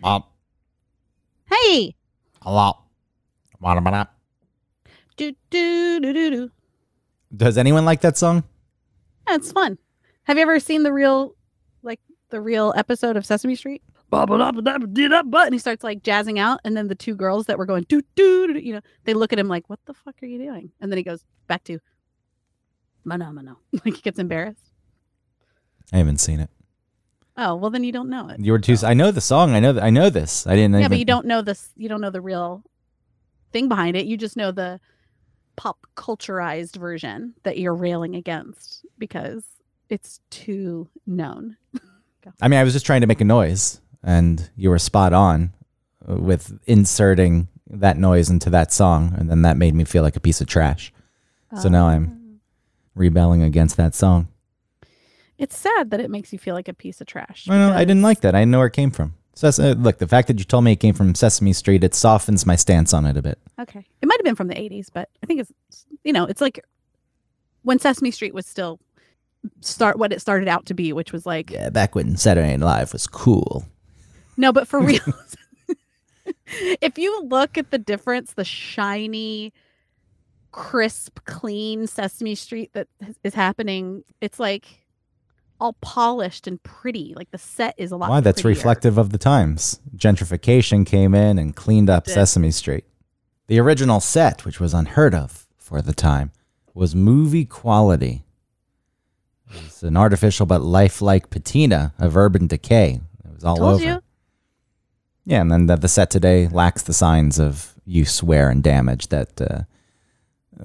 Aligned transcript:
Mom. 0.00 0.24
Hey. 1.46 1.94
Hello. 2.42 2.72
Bada-bada. 3.62 4.08
Do 5.16 5.32
do 5.50 6.00
do 6.00 6.12
do 6.12 6.30
do. 6.30 6.50
Does 7.36 7.58
anyone 7.58 7.84
like 7.84 8.00
that 8.00 8.16
song? 8.16 8.42
Yeah, 9.28 9.34
it's 9.34 9.52
fun. 9.52 9.76
Have 10.24 10.36
you 10.38 10.42
ever 10.42 10.58
seen 10.58 10.82
the 10.82 10.92
real, 10.92 11.34
like 11.82 12.00
the 12.30 12.40
real 12.40 12.72
episode 12.76 13.16
of 13.16 13.26
Sesame 13.26 13.54
Street? 13.54 13.82
Ba 14.08 14.26
ba 14.26 14.38
da 14.38 14.50
ba 14.50 14.62
da 14.62 14.78
ba 14.78 14.86
dee 14.86 15.08
da 15.08 15.22
ba, 15.22 15.38
And 15.44 15.52
he 15.52 15.58
starts 15.58 15.84
like 15.84 16.02
jazzing 16.02 16.38
out, 16.38 16.60
and 16.64 16.76
then 16.76 16.88
the 16.88 16.94
two 16.94 17.14
girls 17.14 17.46
that 17.46 17.58
were 17.58 17.66
going 17.66 17.84
do 17.88 18.00
do, 18.16 18.54
do, 18.54 18.58
you 18.58 18.72
know, 18.72 18.80
they 19.04 19.14
look 19.14 19.32
at 19.32 19.38
him 19.38 19.46
like, 19.48 19.68
"What 19.68 19.78
the 19.84 19.94
fuck 19.94 20.16
are 20.22 20.26
you 20.26 20.38
doing?" 20.38 20.72
And 20.80 20.90
then 20.90 20.96
he 20.96 21.04
goes 21.04 21.24
back 21.46 21.62
to, 21.64 21.78
"Mano 23.04 23.30
mano," 23.32 23.58
like 23.84 23.94
he 23.96 24.00
gets 24.00 24.18
embarrassed. 24.18 24.72
I 25.92 25.98
haven't 25.98 26.18
seen 26.18 26.40
it. 26.40 26.50
Oh 27.36 27.54
well, 27.54 27.70
then 27.70 27.84
you 27.84 27.92
don't 27.92 28.10
know 28.10 28.28
it. 28.28 28.40
You 28.40 28.52
were 28.52 28.58
too. 28.58 28.76
I 28.82 28.94
know 28.94 29.10
the 29.10 29.20
song. 29.20 29.54
I 29.54 29.60
know. 29.60 29.72
th- 29.72 29.84
I 29.84 29.90
know 29.90 30.10
this. 30.10 30.46
I 30.46 30.54
didn't. 30.56 30.72
Yeah, 30.74 30.80
even, 30.80 30.90
but 30.90 30.98
you 30.98 31.04
don't 31.04 31.26
know 31.26 31.42
this. 31.42 31.70
You 31.76 31.88
don't 31.88 32.00
know 32.00 32.10
the 32.10 32.20
real 32.20 32.62
thing 33.52 33.68
behind 33.68 33.96
it. 33.96 34.06
You 34.06 34.16
just 34.16 34.36
know 34.36 34.50
the 34.50 34.80
pop 35.56 35.86
culturized 35.96 36.76
version 36.76 37.34
that 37.42 37.58
you're 37.58 37.74
railing 37.74 38.14
against 38.14 38.84
because 38.98 39.44
it's 39.88 40.20
too 40.30 40.88
known. 41.06 41.56
I 42.40 42.48
mean, 42.48 42.60
I 42.60 42.64
was 42.64 42.72
just 42.72 42.86
trying 42.86 43.00
to 43.00 43.06
make 43.06 43.20
a 43.20 43.24
noise, 43.24 43.80
and 44.02 44.50
you 44.56 44.70
were 44.70 44.78
spot 44.78 45.12
on 45.12 45.52
with 46.06 46.58
inserting 46.66 47.48
that 47.68 47.98
noise 47.98 48.30
into 48.30 48.50
that 48.50 48.72
song, 48.72 49.14
and 49.16 49.30
then 49.30 49.42
that 49.42 49.56
made 49.56 49.74
me 49.74 49.84
feel 49.84 50.02
like 50.02 50.16
a 50.16 50.20
piece 50.20 50.40
of 50.40 50.46
trash. 50.46 50.92
So 51.60 51.68
oh. 51.68 51.72
now 51.72 51.88
I'm 51.88 52.40
rebelling 52.94 53.42
against 53.42 53.76
that 53.76 53.94
song. 53.94 54.28
It's 55.40 55.56
sad 55.56 55.90
that 55.90 56.00
it 56.00 56.10
makes 56.10 56.32
you 56.32 56.38
feel 56.38 56.54
like 56.54 56.68
a 56.68 56.74
piece 56.74 57.00
of 57.00 57.06
trash. 57.06 57.46
I 57.48 57.56
know. 57.56 57.72
I 57.72 57.80
didn't 57.86 58.02
like 58.02 58.20
that. 58.20 58.34
I 58.34 58.40
didn't 58.42 58.52
know 58.52 58.58
where 58.58 58.66
it 58.66 58.74
came 58.74 58.90
from. 58.90 59.14
Ses- 59.34 59.58
uh, 59.58 59.74
look, 59.78 59.96
the 59.98 60.06
fact 60.06 60.28
that 60.28 60.38
you 60.38 60.44
told 60.44 60.64
me 60.64 60.72
it 60.72 60.76
came 60.80 60.94
from 60.94 61.14
Sesame 61.14 61.54
Street, 61.54 61.82
it 61.82 61.94
softens 61.94 62.44
my 62.44 62.56
stance 62.56 62.92
on 62.92 63.06
it 63.06 63.16
a 63.16 63.22
bit. 63.22 63.38
Okay, 63.58 63.86
it 64.02 64.06
might 64.06 64.18
have 64.18 64.24
been 64.24 64.34
from 64.36 64.48
the 64.48 64.54
'80s, 64.54 64.88
but 64.92 65.08
I 65.22 65.26
think 65.26 65.40
it's 65.40 65.52
you 66.04 66.12
know 66.12 66.26
it's 66.26 66.42
like 66.42 66.62
when 67.62 67.78
Sesame 67.78 68.10
Street 68.10 68.34
was 68.34 68.46
still 68.46 68.80
start 69.60 69.98
what 69.98 70.12
it 70.12 70.20
started 70.20 70.46
out 70.48 70.66
to 70.66 70.74
be, 70.74 70.92
which 70.92 71.10
was 71.12 71.24
like 71.24 71.50
Yeah, 71.50 71.70
back 71.70 71.94
when 71.94 72.16
Saturday 72.18 72.54
Night 72.56 72.60
Live 72.80 72.92
was 72.92 73.06
cool. 73.06 73.64
No, 74.36 74.52
but 74.52 74.68
for 74.68 74.78
real. 74.80 75.00
if 76.82 76.98
you 76.98 77.22
look 77.24 77.56
at 77.56 77.70
the 77.70 77.78
difference, 77.78 78.34
the 78.34 78.44
shiny, 78.44 79.52
crisp, 80.52 81.20
clean 81.24 81.86
Sesame 81.86 82.34
Street 82.34 82.70
that 82.74 82.88
is- 83.06 83.18
is 83.24 83.34
happening, 83.34 84.04
it's 84.20 84.38
like 84.38 84.66
all 85.60 85.74
polished 85.74 86.46
and 86.46 86.62
pretty. 86.62 87.12
Like 87.16 87.30
the 87.30 87.38
set 87.38 87.74
is 87.76 87.92
a 87.92 87.96
lot. 87.96 88.10
Why? 88.10 88.20
That's 88.20 88.42
prettier. 88.42 88.56
reflective 88.56 88.98
of 88.98 89.10
the 89.10 89.18
times. 89.18 89.80
Gentrification 89.96 90.86
came 90.86 91.14
in 91.14 91.38
and 91.38 91.54
cleaned 91.54 91.90
up 91.90 92.08
Sesame 92.08 92.50
Street. 92.50 92.84
The 93.46 93.58
original 93.58 94.00
set, 94.00 94.44
which 94.44 94.60
was 94.60 94.72
unheard 94.74 95.14
of 95.14 95.46
for 95.58 95.82
the 95.82 95.92
time, 95.92 96.30
was 96.74 96.94
movie 96.94 97.44
quality. 97.44 98.24
It's 99.64 99.82
an 99.82 99.96
artificial 99.96 100.46
but 100.46 100.62
lifelike 100.62 101.30
patina 101.30 101.92
of 101.98 102.16
urban 102.16 102.46
decay. 102.46 103.00
It 103.24 103.34
was 103.34 103.44
all 103.44 103.56
Told 103.56 103.74
over. 103.74 103.84
you. 103.84 104.02
Yeah, 105.26 105.40
and 105.40 105.50
then 105.50 105.66
the, 105.66 105.76
the 105.76 105.88
set 105.88 106.10
today 106.10 106.48
lacks 106.48 106.82
the 106.82 106.92
signs 106.92 107.38
of 107.38 107.74
use, 107.84 108.22
wear, 108.22 108.50
and 108.50 108.62
damage 108.62 109.08
that 109.08 109.40
uh, 109.40 109.62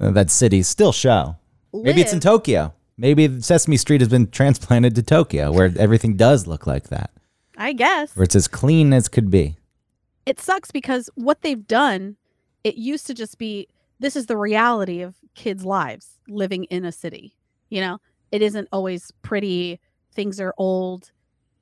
uh, 0.00 0.10
that 0.12 0.30
cities 0.30 0.68
still 0.68 0.92
show. 0.92 1.36
Maybe 1.72 2.00
it's 2.00 2.12
in 2.12 2.20
Tokyo. 2.20 2.72
Maybe 2.98 3.40
Sesame 3.40 3.76
Street 3.76 4.00
has 4.00 4.08
been 4.08 4.30
transplanted 4.30 4.94
to 4.94 5.02
Tokyo, 5.02 5.52
where 5.52 5.72
everything 5.78 6.16
does 6.16 6.46
look 6.46 6.66
like 6.66 6.88
that, 6.88 7.10
I 7.56 7.72
guess 7.72 8.16
where 8.16 8.24
it's 8.24 8.36
as 8.36 8.48
clean 8.48 8.92
as 8.92 9.08
could 9.08 9.30
be. 9.30 9.56
it 10.24 10.40
sucks 10.40 10.70
because 10.70 11.10
what 11.14 11.42
they've 11.42 11.66
done, 11.66 12.16
it 12.64 12.76
used 12.76 13.06
to 13.08 13.14
just 13.14 13.38
be 13.38 13.68
this 13.98 14.16
is 14.16 14.26
the 14.26 14.36
reality 14.36 15.00
of 15.02 15.14
kids' 15.34 15.64
lives 15.64 16.18
living 16.28 16.64
in 16.64 16.84
a 16.84 16.92
city. 16.92 17.34
You 17.68 17.80
know, 17.80 17.98
it 18.32 18.42
isn't 18.42 18.68
always 18.72 19.10
pretty. 19.22 19.80
Things 20.12 20.40
are 20.40 20.54
old. 20.56 21.12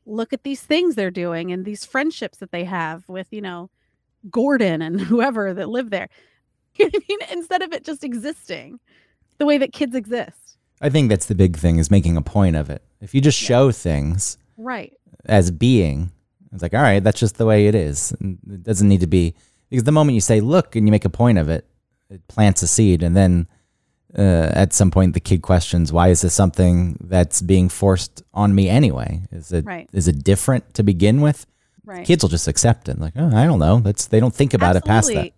Look 0.07 0.33
at 0.33 0.43
these 0.45 0.63
things 0.63 0.95
they're 0.95 1.11
doing 1.11 1.51
and 1.51 1.65
these 1.65 1.85
friendships 1.85 2.39
that 2.39 2.53
they 2.53 2.65
have 2.65 3.09
with, 3.09 3.29
you 3.33 3.41
know, 3.41 3.71
Gordon 4.31 4.83
and 4.83 5.01
whoever 5.11 5.53
that 5.55 5.69
live 5.69 5.91
there. 5.91 6.09
You 6.77 6.87
know 6.87 6.91
I 6.95 7.05
mean? 7.09 7.19
Instead 7.31 7.63
of 7.63 7.73
it 7.73 7.85
just 7.85 8.03
existing 8.03 8.81
the 9.39 9.47
way 9.47 9.59
that 9.59 9.73
kids 9.73 9.95
exist. 9.95 10.44
I 10.85 10.91
think 10.91 11.09
that's 11.09 11.27
the 11.27 11.35
big 11.35 11.57
thing 11.57 11.79
is 11.79 11.91
making 11.91 12.17
a 12.17 12.23
point 12.23 12.57
of 12.57 12.69
it. 12.71 12.83
If 13.01 13.15
you 13.15 13.21
just 13.21 13.39
show 13.39 13.73
things 13.73 14.39
Right. 14.57 14.93
as 15.25 15.51
being, 15.51 16.11
it's 16.53 16.63
like, 16.63 16.75
all 16.75 16.83
right, 16.83 17.03
that's 17.03 17.19
just 17.19 17.37
the 17.39 17.47
way 17.47 17.67
it 17.67 17.75
is. 17.75 18.13
And 18.21 18.39
It 18.51 18.63
doesn't 18.63 18.89
need 18.89 19.01
to 19.01 19.07
be 19.07 19.35
because 19.71 19.85
the 19.85 19.93
moment 19.93 20.15
you 20.15 20.21
say 20.21 20.41
look 20.41 20.77
and 20.77 20.87
you 20.87 20.93
make 20.93 21.05
a 21.07 21.11
point 21.11 21.39
of 21.39 21.49
it, 21.49 21.67
it 22.11 22.27
plants 22.29 22.63
a 22.63 22.67
seed, 22.67 23.03
and 23.03 23.17
then 23.17 23.49
uh, 24.17 24.51
at 24.63 24.73
some 24.73 24.91
point 24.91 25.15
the 25.15 25.21
kid 25.21 25.41
questions, 25.43 25.93
why 25.93 26.09
is 26.09 26.21
this 26.21 26.35
something 26.35 26.97
that's 27.01 27.41
being 27.43 27.69
forced 27.69 28.23
on 28.35 28.55
me 28.55 28.69
anyway? 28.69 29.23
Is 29.33 29.51
it 29.53 29.59
is 29.61 29.65
Right. 29.65 29.89
it 30.15 30.23
different 30.23 30.75
to 30.75 30.83
begin 30.85 31.21
with? 31.23 31.47
Right. 31.85 32.07
Kids 32.07 32.23
will 32.23 32.29
just 32.31 32.47
accept 32.47 32.89
it, 32.89 32.99
like, 33.01 33.15
oh, 33.17 33.35
I 33.35 33.45
don't 33.47 33.59
know. 33.59 33.81
That's 33.81 34.07
they 34.07 34.21
don't 34.21 34.35
think 34.35 34.55
about 34.55 34.77
it 34.77 34.85
past 34.85 35.09
that. 35.15 35.33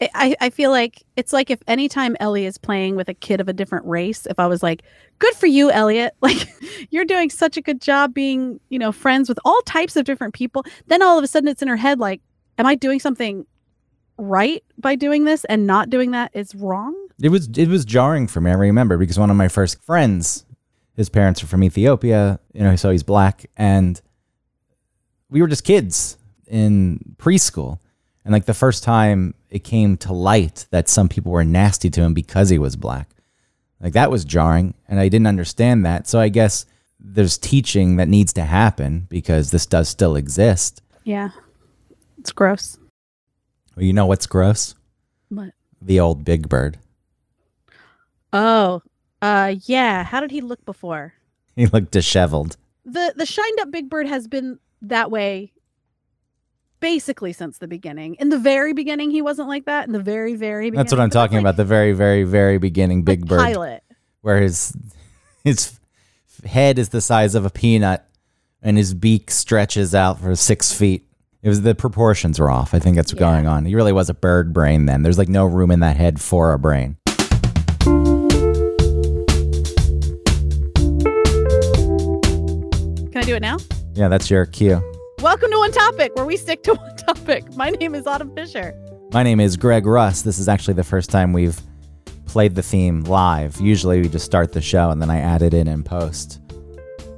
I, 0.00 0.36
I 0.40 0.50
feel 0.50 0.70
like 0.70 1.04
it's 1.16 1.32
like 1.32 1.50
if 1.50 1.60
anytime 1.66 2.16
Ellie 2.20 2.46
is 2.46 2.56
playing 2.56 2.94
with 2.94 3.08
a 3.08 3.14
kid 3.14 3.40
of 3.40 3.48
a 3.48 3.52
different 3.52 3.84
race, 3.86 4.26
if 4.26 4.38
I 4.38 4.46
was 4.46 4.62
like, 4.62 4.82
good 5.18 5.34
for 5.34 5.46
you, 5.46 5.70
Elliot, 5.70 6.14
like 6.20 6.48
you're 6.90 7.04
doing 7.04 7.30
such 7.30 7.56
a 7.56 7.60
good 7.60 7.80
job 7.80 8.14
being, 8.14 8.60
you 8.68 8.78
know, 8.78 8.92
friends 8.92 9.28
with 9.28 9.38
all 9.44 9.60
types 9.62 9.96
of 9.96 10.04
different 10.04 10.34
people, 10.34 10.64
then 10.86 11.02
all 11.02 11.18
of 11.18 11.24
a 11.24 11.26
sudden 11.26 11.48
it's 11.48 11.62
in 11.62 11.68
her 11.68 11.76
head 11.76 11.98
like, 11.98 12.20
am 12.58 12.66
I 12.66 12.74
doing 12.74 13.00
something 13.00 13.46
right 14.18 14.62
by 14.76 14.94
doing 14.94 15.24
this 15.24 15.44
and 15.46 15.66
not 15.66 15.90
doing 15.90 16.12
that 16.12 16.30
is 16.34 16.54
wrong? 16.54 16.94
It 17.20 17.30
was 17.30 17.48
it 17.56 17.68
was 17.68 17.84
jarring 17.84 18.28
for 18.28 18.40
me. 18.40 18.50
I 18.50 18.54
remember 18.54 18.96
because 18.98 19.18
one 19.18 19.30
of 19.30 19.36
my 19.36 19.48
first 19.48 19.82
friends, 19.82 20.44
his 20.94 21.08
parents 21.08 21.42
are 21.42 21.48
from 21.48 21.64
Ethiopia. 21.64 22.38
You 22.52 22.62
know, 22.62 22.76
so 22.76 22.90
he's 22.90 23.02
black, 23.02 23.46
and 23.56 24.00
we 25.28 25.40
were 25.40 25.48
just 25.48 25.64
kids 25.64 26.16
in 26.46 27.16
preschool. 27.18 27.80
And 28.28 28.34
like 28.34 28.44
the 28.44 28.52
first 28.52 28.82
time 28.82 29.32
it 29.48 29.64
came 29.64 29.96
to 29.96 30.12
light 30.12 30.66
that 30.70 30.86
some 30.86 31.08
people 31.08 31.32
were 31.32 31.44
nasty 31.44 31.88
to 31.88 32.02
him 32.02 32.12
because 32.12 32.50
he 32.50 32.58
was 32.58 32.76
black, 32.76 33.08
like 33.80 33.94
that 33.94 34.10
was 34.10 34.22
jarring, 34.22 34.74
and 34.86 35.00
I 35.00 35.08
didn't 35.08 35.28
understand 35.28 35.86
that. 35.86 36.06
So 36.06 36.20
I 36.20 36.28
guess 36.28 36.66
there's 37.00 37.38
teaching 37.38 37.96
that 37.96 38.06
needs 38.06 38.34
to 38.34 38.42
happen 38.42 39.06
because 39.08 39.50
this 39.50 39.64
does 39.64 39.88
still 39.88 40.14
exist. 40.14 40.82
Yeah. 41.04 41.30
It's 42.18 42.30
gross. 42.30 42.76
Well, 43.74 43.86
you 43.86 43.94
know 43.94 44.04
what's 44.04 44.26
gross? 44.26 44.74
What? 45.30 45.54
The 45.80 45.98
old 45.98 46.22
Big 46.26 46.50
Bird. 46.50 46.78
Oh, 48.34 48.82
uh 49.22 49.54
yeah. 49.64 50.04
How 50.04 50.20
did 50.20 50.32
he 50.32 50.42
look 50.42 50.62
before? 50.66 51.14
He 51.56 51.64
looked 51.64 51.92
disheveled. 51.92 52.58
the 52.84 53.14
the 53.16 53.24
shined 53.24 53.58
up 53.60 53.70
big 53.70 53.88
bird 53.88 54.06
has 54.06 54.28
been 54.28 54.58
that 54.82 55.10
way 55.10 55.52
basically 56.80 57.32
since 57.32 57.58
the 57.58 57.68
beginning 57.68 58.14
in 58.16 58.28
the 58.28 58.38
very 58.38 58.72
beginning 58.72 59.10
he 59.10 59.20
wasn't 59.22 59.48
like 59.48 59.64
that 59.66 59.86
in 59.86 59.92
the 59.92 59.98
very 60.02 60.34
very 60.36 60.66
beginning 60.70 60.78
That's 60.84 60.92
what 60.92 61.00
I'm 61.00 61.10
talking 61.10 61.36
like- 61.36 61.42
about. 61.42 61.56
The 61.56 61.64
very, 61.64 61.92
very, 61.92 62.24
very 62.24 62.58
beginning 62.58 63.02
Big 63.02 63.26
Bird, 63.26 63.40
pilot 63.40 63.82
where 64.20 64.40
his 64.40 64.72
his 65.44 65.78
head 66.44 66.78
is 66.78 66.90
the 66.90 67.00
size 67.00 67.34
of 67.34 67.44
a 67.44 67.50
peanut 67.50 68.04
and 68.62 68.76
his 68.76 68.94
beak 68.94 69.30
stretches 69.30 69.94
out 69.94 70.20
for 70.20 70.34
six 70.36 70.72
feet. 70.72 71.04
It 71.42 71.48
was 71.48 71.62
the 71.62 71.74
proportions 71.74 72.38
were 72.40 72.50
off. 72.50 72.74
I 72.74 72.78
think 72.80 72.96
that's 72.96 73.12
what's 73.12 73.20
Yeah. 73.20 73.30
going 73.32 73.46
on. 73.46 73.64
He 73.64 73.74
really 73.74 73.92
was 73.92 74.10
a 74.10 74.14
bird 74.14 74.52
brain 74.52 74.86
then. 74.86 75.02
There's 75.02 75.18
like 75.18 75.28
no 75.28 75.46
room 75.46 75.70
in 75.70 75.80
that 75.80 75.96
head 75.96 76.20
for 76.20 76.52
a 76.52 76.58
brain. 76.58 76.96
can 83.10 83.16
i 83.16 83.22
do 83.24 83.34
it 83.34 83.40
now 83.42 83.56
Yeah, 83.94 84.08
that's 84.08 84.30
your 84.30 84.46
cue. 84.46 84.80
Welcome 85.20 85.50
to 85.50 85.58
one 85.58 85.72
topic 85.72 86.14
where 86.14 86.24
we 86.24 86.36
stick 86.36 86.62
to 86.62 86.74
one 86.74 86.96
topic 86.96 87.54
my 87.56 87.70
name 87.70 87.94
is 87.94 88.06
autumn 88.06 88.32
fisher 88.34 88.74
My 89.12 89.22
name 89.22 89.40
is 89.40 89.56
Greg 89.56 89.86
Russ. 89.86 90.22
This 90.22 90.38
is 90.38 90.48
actually 90.48 90.74
the 90.74 90.84
first 90.84 91.10
time 91.10 91.32
we've 91.32 91.58
played 92.26 92.54
the 92.54 92.62
theme 92.62 93.02
live. 93.04 93.58
Usually 93.58 94.02
we 94.02 94.08
just 94.08 94.26
start 94.26 94.52
the 94.52 94.60
show 94.60 94.90
and 94.90 95.00
then 95.00 95.08
I 95.10 95.18
add 95.18 95.40
it 95.40 95.54
in 95.54 95.66
in 95.66 95.82
post. 95.82 96.40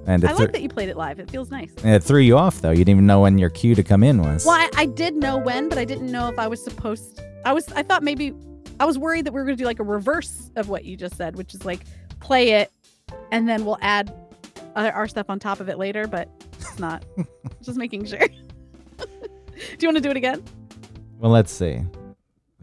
And 0.06 0.22
it, 0.24 0.30
i 0.30 0.32
like 0.32 0.52
that 0.52 0.62
you 0.62 0.68
played 0.68 0.88
it 0.88 0.96
live 0.96 1.18
it 1.20 1.30
feels 1.30 1.50
nice 1.50 1.72
it 1.84 2.02
threw 2.02 2.20
you 2.20 2.38
off 2.38 2.62
though. 2.62 2.70
You 2.70 2.78
didn't 2.78 2.90
even 2.90 3.06
know 3.06 3.20
when 3.20 3.36
your 3.38 3.50
cue 3.50 3.74
to 3.74 3.82
come 3.82 4.02
in 4.02 4.22
was. 4.22 4.46
well 4.46 4.56
I, 4.56 4.70
I 4.82 4.86
did 4.86 5.14
know 5.14 5.36
when 5.36 5.68
but 5.68 5.76
i 5.78 5.84
didn't 5.84 6.10
know 6.10 6.28
if 6.28 6.38
i 6.38 6.46
was 6.48 6.62
supposed 6.64 7.20
i 7.44 7.52
was 7.52 7.70
i 7.72 7.82
thought 7.82 8.02
maybe 8.02 8.32
i 8.80 8.84
was 8.86 8.98
worried 8.98 9.26
that 9.26 9.32
we 9.32 9.40
were 9.40 9.44
going 9.44 9.56
to 9.58 9.62
do 9.62 9.66
like 9.66 9.78
a 9.78 9.84
reverse 9.84 10.50
of 10.56 10.68
what 10.68 10.84
you 10.84 10.96
just 10.96 11.16
said 11.16 11.36
which 11.36 11.54
is 11.54 11.64
like 11.66 11.82
play 12.18 12.52
it 12.52 12.72
and 13.30 13.46
then 13.48 13.64
we'll 13.64 13.78
add 13.82 14.12
our 14.86 14.92
our 14.92 15.08
stuff 15.08 15.28
on 15.28 15.38
top 15.38 15.60
of 15.60 15.68
it 15.68 15.78
later 15.78 16.06
but 16.06 16.28
it's 16.58 16.78
not 16.78 17.04
just 17.62 17.76
making 17.78 18.04
sure 18.04 18.18
do 18.98 19.06
you 19.80 19.88
want 19.88 19.96
to 19.96 20.00
do 20.02 20.10
it 20.10 20.16
again 20.16 20.42
Well, 21.18 21.30
let's 21.30 21.52
see. 21.52 21.82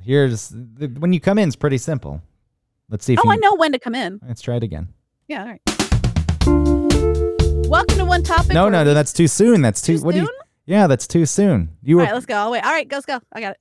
Here's 0.01 0.49
the, 0.49 0.87
when 0.99 1.11
you 1.13 1.19
come 1.19 1.37
in. 1.37 1.47
It's 1.49 1.55
pretty 1.57 1.77
simple. 1.77 2.21
Let's 2.89 3.03
see 3.05 3.13
if 3.13 3.19
oh 3.19 3.23
you. 3.25 3.31
i 3.31 3.35
know 3.35 3.55
when 3.55 3.71
to 3.73 3.79
come 3.79 3.93
in 3.95 4.19
Let's 4.27 4.41
try 4.41 4.55
it 4.55 4.63
again. 4.63 4.87
yeah 5.27 5.41
all 5.41 5.47
right 5.47 5.61
welcome 7.67 7.97
to 7.97 8.05
one 8.05 8.23
topic 8.23 8.53
No, 8.53 8.69
no, 8.69 8.83
no. 8.83 8.93
That's 8.93 9.11
too 9.13 9.27
soon. 9.27 9.61
That's 9.61 9.81
too. 9.81 9.97
Too 9.99 10.03
what 10.05 10.15
do 10.15 10.21
you? 10.21 10.29
Yeah, 10.65 10.87
that's 10.87 11.07
too 11.07 11.25
soon. 11.25 11.75
You 11.83 11.95
All 11.97 11.99
were 11.99 12.05
right, 12.05 12.13
let's 12.13 12.25
go. 12.25 12.35
I'll 12.35 12.51
wait. 12.51 12.63
All 12.63 12.71
right, 12.71 12.87
go, 12.87 12.95
let's 12.97 13.05
go. 13.05 13.19
I 13.33 13.41
got 13.41 13.55
it. 13.55 13.59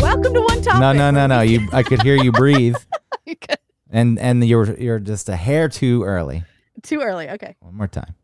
Welcome 0.00 0.34
to 0.34 0.40
one 0.40 0.62
topic. 0.62 0.80
no, 0.80 0.92
no, 0.92 1.10
no, 1.10 1.26
no. 1.26 1.40
You, 1.42 1.68
I 1.72 1.82
could 1.82 2.02
hear 2.02 2.16
you 2.16 2.32
breathe. 2.32 2.76
and 3.90 4.18
and 4.18 4.44
you're 4.46 4.74
you're 4.78 4.98
just 4.98 5.28
a 5.28 5.36
hair 5.36 5.68
too 5.68 6.04
early. 6.04 6.44
Too 6.82 7.00
early. 7.00 7.28
Okay. 7.30 7.56
One 7.60 7.74
more 7.76 7.88
time. 7.88 8.14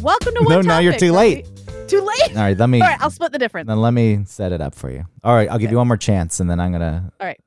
Welcome 0.00 0.34
to 0.34 0.40
one 0.44 0.48
No, 0.48 0.60
now 0.60 0.78
you're 0.78 0.96
too 0.96 1.12
late. 1.12 1.46
Too 1.88 2.00
late. 2.00 2.36
All 2.36 2.42
right, 2.42 2.56
let 2.56 2.68
me. 2.68 2.80
All 2.80 2.88
right, 2.88 3.00
I'll 3.00 3.10
split 3.10 3.32
the 3.32 3.38
difference. 3.38 3.68
Then 3.68 3.80
let 3.80 3.92
me 3.92 4.24
set 4.24 4.52
it 4.52 4.60
up 4.60 4.74
for 4.74 4.90
you. 4.90 5.04
All 5.22 5.34
right, 5.34 5.48
I'll 5.48 5.58
give 5.58 5.66
Okay. 5.68 5.72
you 5.72 5.78
one 5.78 5.86
more 5.88 5.96
chance, 5.96 6.40
and 6.40 6.50
then 6.50 6.58
I'm 6.58 6.72
gonna. 6.72 7.12
All 7.20 7.26
right. 7.26 7.38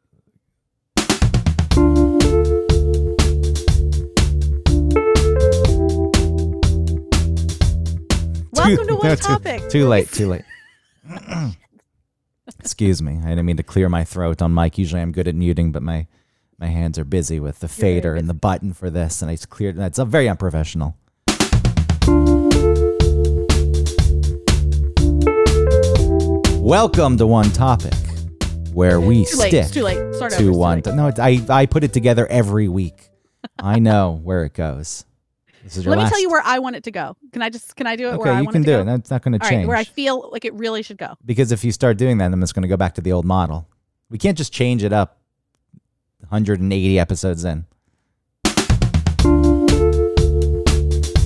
Welcome 8.59 8.87
to 8.87 8.95
one 8.95 9.07
no, 9.07 9.15
too- 9.15 9.21
topic. 9.23 9.69
Too 9.69 9.87
late. 9.87 10.11
Too 10.11 10.27
late. 10.27 10.43
Excuse 12.59 13.01
me. 13.01 13.17
I 13.23 13.29
didn't 13.29 13.45
mean 13.45 13.57
to 13.57 13.63
clear 13.63 13.87
my 13.89 14.03
throat 14.03 14.41
on 14.41 14.53
mic. 14.53 14.77
Usually 14.77 15.01
I'm 15.01 15.11
good 15.11 15.27
at 15.27 15.35
muting, 15.35 15.71
but 15.71 15.81
my 15.81 16.07
my 16.57 16.67
hands 16.67 16.99
are 16.99 17.05
busy 17.05 17.39
with 17.39 17.59
the 17.59 17.67
fader 17.69 18.15
and 18.15 18.27
the 18.27 18.33
button 18.33 18.73
for 18.73 18.89
this, 18.89 19.21
and 19.21 19.31
I 19.31 19.35
just 19.35 19.49
cleared. 19.49 19.77
That's 19.77 19.97
a 19.99 20.03
very 20.05 20.27
unprofessional. 20.27 20.97
Welcome 26.61 27.17
to 27.17 27.25
one 27.25 27.49
topic, 27.51 27.93
where 28.73 28.99
we 28.99 29.25
Too 29.25 29.37
late. 29.37 29.47
stick 29.49 29.53
It's 29.65 29.71
too 29.71 29.83
late. 29.83 30.13
Start 30.15 30.33
to 30.33 30.49
over. 30.49 30.57
one. 30.57 30.81
Too 30.81 30.93
no, 30.95 31.07
it's, 31.07 31.19
I 31.19 31.39
I 31.49 31.65
put 31.65 31.83
it 31.85 31.93
together 31.93 32.27
every 32.27 32.67
week. 32.67 33.09
I 33.57 33.79
know 33.79 34.19
where 34.21 34.43
it 34.43 34.53
goes. 34.53 35.05
This 35.63 35.77
is 35.77 35.85
your 35.85 35.95
Let 35.95 36.03
me 36.03 36.09
tell 36.09 36.19
you 36.21 36.29
where 36.29 36.41
I 36.45 36.59
want 36.59 36.75
it 36.75 36.83
to 36.85 36.91
go. 36.91 37.15
Can 37.33 37.41
I 37.41 37.49
just 37.49 37.75
can 37.75 37.85
I 37.87 37.95
do 37.95 38.09
it 38.09 38.17
where 38.17 38.19
Okay, 38.21 38.29
I 38.29 38.39
you 38.39 38.45
want 38.45 38.53
can 38.53 38.61
it 38.61 38.65
to 38.65 38.71
go? 38.71 38.73
Okay, 38.75 38.79
you 38.79 38.85
can 38.85 38.85
do 38.85 38.85
go? 38.85 38.93
it. 38.93 38.97
That's 38.97 39.11
not 39.11 39.21
going 39.23 39.39
to 39.39 39.43
All 39.45 39.49
change. 39.49 39.67
where 39.67 39.77
I 39.77 39.83
feel 39.83 40.29
like 40.31 40.45
it 40.45 40.53
really 40.53 40.81
should 40.83 40.97
go. 40.97 41.15
Because 41.25 41.51
if 41.51 41.63
you 41.63 41.71
start 41.71 41.97
doing 41.97 42.17
that, 42.19 42.29
then 42.29 42.41
it's 42.41 42.53
going 42.53 42.61
to 42.63 42.69
go 42.69 42.77
back 42.77 42.95
to 42.95 43.01
the 43.01 43.11
old 43.11 43.25
model. 43.25 43.67
We 44.09 44.17
can't 44.17 44.37
just 44.37 44.53
change 44.53 44.83
it 44.83 44.93
up 44.93 45.19
180 46.29 46.99
episodes 46.99 47.43
in. 47.43 47.65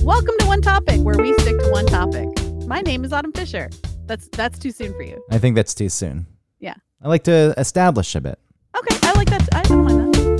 Welcome 0.02 0.34
to 0.38 0.46
one 0.46 0.60
topic 0.62 1.00
where 1.00 1.16
we 1.16 1.32
stick 1.38 1.58
to 1.58 1.68
one 1.70 1.86
topic. 1.86 2.28
My 2.66 2.80
name 2.80 3.04
is 3.04 3.12
Autumn 3.12 3.32
Fisher. 3.32 3.70
That's 4.06 4.28
that's 4.28 4.58
too 4.58 4.70
soon 4.70 4.92
for 4.94 5.02
you. 5.02 5.22
I 5.30 5.38
think 5.38 5.56
that's 5.56 5.74
too 5.74 5.88
soon. 5.88 6.26
Yeah. 6.60 6.74
I 7.02 7.08
like 7.08 7.24
to 7.24 7.54
establish 7.56 8.14
a 8.14 8.20
bit. 8.20 8.38
Okay, 8.76 8.96
I 9.02 9.12
like 9.14 9.30
that. 9.30 9.48
I 9.54 9.62
don't 9.62 9.84
mind 9.84 10.14
that. 10.14 10.33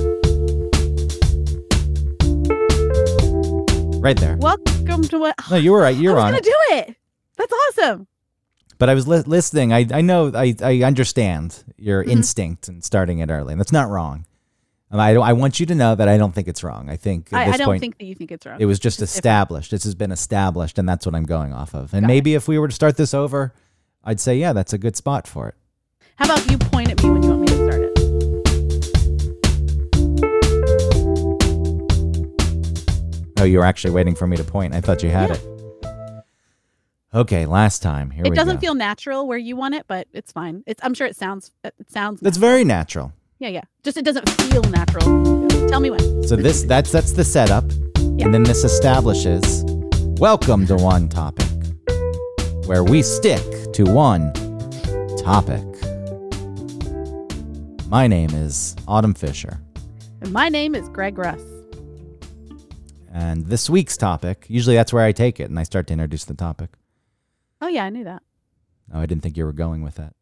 Right 4.05 4.15
there. 4.17 4.37
Welcome 4.37 5.01
to 5.05 5.17
what? 5.17 5.33
No, 5.49 5.57
you 5.57 5.71
were 5.71 5.79
right. 5.79 5.95
You're 5.97 6.19
on. 6.19 6.31
was 6.31 6.35
on 6.35 6.41
gonna 6.43 6.77
it. 6.79 6.85
do 6.85 6.91
it. 6.91 6.97
That's 7.37 7.51
awesome. 7.51 8.07
But 8.77 8.87
I 8.87 8.93
was 8.93 9.07
li- 9.07 9.23
listening. 9.25 9.73
I, 9.73 9.87
I 9.91 10.01
know, 10.01 10.31
I, 10.31 10.53
I 10.61 10.83
understand 10.83 11.63
your 11.77 12.03
Mhm. 12.03 12.09
instinct 12.11 12.67
in 12.67 12.83
starting 12.83 13.17
it 13.17 13.31
early. 13.31 13.53
And 13.53 13.59
that's 13.59 13.71
not 13.71 13.89
wrong. 13.89 14.27
Um, 14.91 14.99
I, 14.99 15.11
don't- 15.11 15.23
I 15.23 15.33
want 15.33 15.59
you 15.59 15.65
to 15.65 15.73
know 15.73 15.95
that 15.95 16.07
I 16.07 16.17
don't 16.19 16.35
think 16.35 16.47
it's 16.47 16.63
wrong. 16.63 16.87
I 16.87 16.97
think 16.97 17.33
at 17.33 17.39
I, 17.39 17.45
this 17.45 17.55
I 17.55 17.57
don't 17.57 17.65
point, 17.65 17.81
think 17.81 17.97
that 17.97 18.05
you 18.05 18.13
think 18.13 18.31
it's 18.31 18.45
wrong. 18.45 18.57
it 18.59 18.65
was 18.65 18.77
just 18.77 19.01
It's 19.01 19.11
different. 19.11 19.25
established. 19.25 19.71
This 19.71 19.83
has 19.85 19.95
been 19.95 20.11
established, 20.11 20.77
and 20.77 20.87
that's 20.87 21.03
what 21.07 21.15
I'm 21.15 21.25
going 21.25 21.51
off 21.51 21.73
of. 21.73 21.91
And 21.95 22.03
Got 22.03 22.11
it. 22.11 22.13
maybe 22.13 22.35
if 22.35 22.47
we 22.47 22.59
were 22.59 22.67
to 22.67 22.75
start 22.75 22.97
this 22.97 23.15
over, 23.15 23.55
I'd 24.03 24.19
say, 24.19 24.37
yeah, 24.37 24.53
that's 24.53 24.71
a 24.71 24.77
good 24.77 24.95
spot 24.95 25.25
for 25.27 25.47
it. 25.49 25.55
How 26.17 26.25
about 26.25 26.47
you 26.51 26.59
point 26.59 26.91
at 26.91 27.01
me 27.01 27.09
when 27.09 27.23
Oh, 33.37 33.43
you 33.43 33.59
were 33.59 33.65
actually 33.65 33.91
waiting 33.91 34.15
for 34.15 34.27
me 34.27 34.37
to 34.37 34.43
point. 34.43 34.73
I 34.73 34.81
thought 34.81 35.03
you 35.03 35.09
had 35.09 35.29
Yeah. 35.29 35.35
it. 35.35 35.45
Okay, 37.13 37.45
last 37.45 37.81
time. 37.81 38.11
Here 38.11 38.25
It 38.25 38.33
doesn't 38.35 38.55
go. 38.55 38.59
feel 38.61 38.75
natural 38.75 39.27
where 39.27 39.37
you 39.37 39.55
want 39.55 39.73
it, 39.75 39.85
but 39.87 40.07
it's 40.13 40.31
fine. 40.31 40.63
It's 40.67 40.81
I'm 40.83 40.93
sure 40.93 41.07
it 41.07 41.15
sounds 41.15 41.51
it 41.63 41.73
sounds 41.89 42.19
That's 42.21 42.37
natural. 42.37 42.49
very 42.51 42.63
natural. 42.63 43.13
yeah 43.39 43.49
yeah. 43.49 43.61
Just 43.83 43.97
it 43.97 44.03
doesn't 44.05 44.29
feel 44.29 44.63
natural. 44.63 45.05
Tell 45.69 45.79
me 45.79 45.89
when. 45.91 46.23
So 46.27 46.35
this 46.35 46.63
that's 46.63 46.91
that's 46.91 47.11
the 47.13 47.23
setup, 47.23 47.65
Yeah. 47.71 48.25
and 48.25 48.33
then 48.33 48.43
this 48.43 48.63
establishes. 48.63 49.63
Welcome 50.17 50.65
to 50.67 50.75
one 50.75 51.09
topic, 51.09 51.47
where 52.67 52.83
we 52.83 53.01
stick 53.01 53.43
to 53.73 53.83
one 53.83 54.31
topic. 55.17 55.63
My 57.89 58.07
name 58.07 58.29
is 58.31 58.75
Autumn 58.87 59.13
Fisher, 59.13 59.59
And 60.21 60.31
my 60.33 60.47
name 60.49 60.73
is 60.75 60.87
Greg 60.89 61.17
Russ. 61.17 61.41
And 63.15 63.45
this 63.47 63.69
week's 63.69 63.97
topic. 63.97 64.45
Usually 64.49 64.75
that's 64.75 64.91
where 64.93 65.03
I 65.03 65.11
take 65.11 65.39
it, 65.39 65.49
and 65.49 65.57
I 65.59 65.63
start 65.63 65.87
to 65.87 65.93
introduce 65.93 66.25
the 66.25 66.33
topic. 66.33 66.69
Oh 67.61 67.67
yeah, 67.67 67.85
I 67.85 67.89
knew 67.89 68.03
that. 68.03 68.21
Oh, 68.93 68.99
I 68.99 69.05
didn't 69.05 69.23
think 69.23 69.37
you 69.37 69.45
were 69.45 69.53
going 69.53 69.81
with 69.81 69.95
that. 69.95 70.13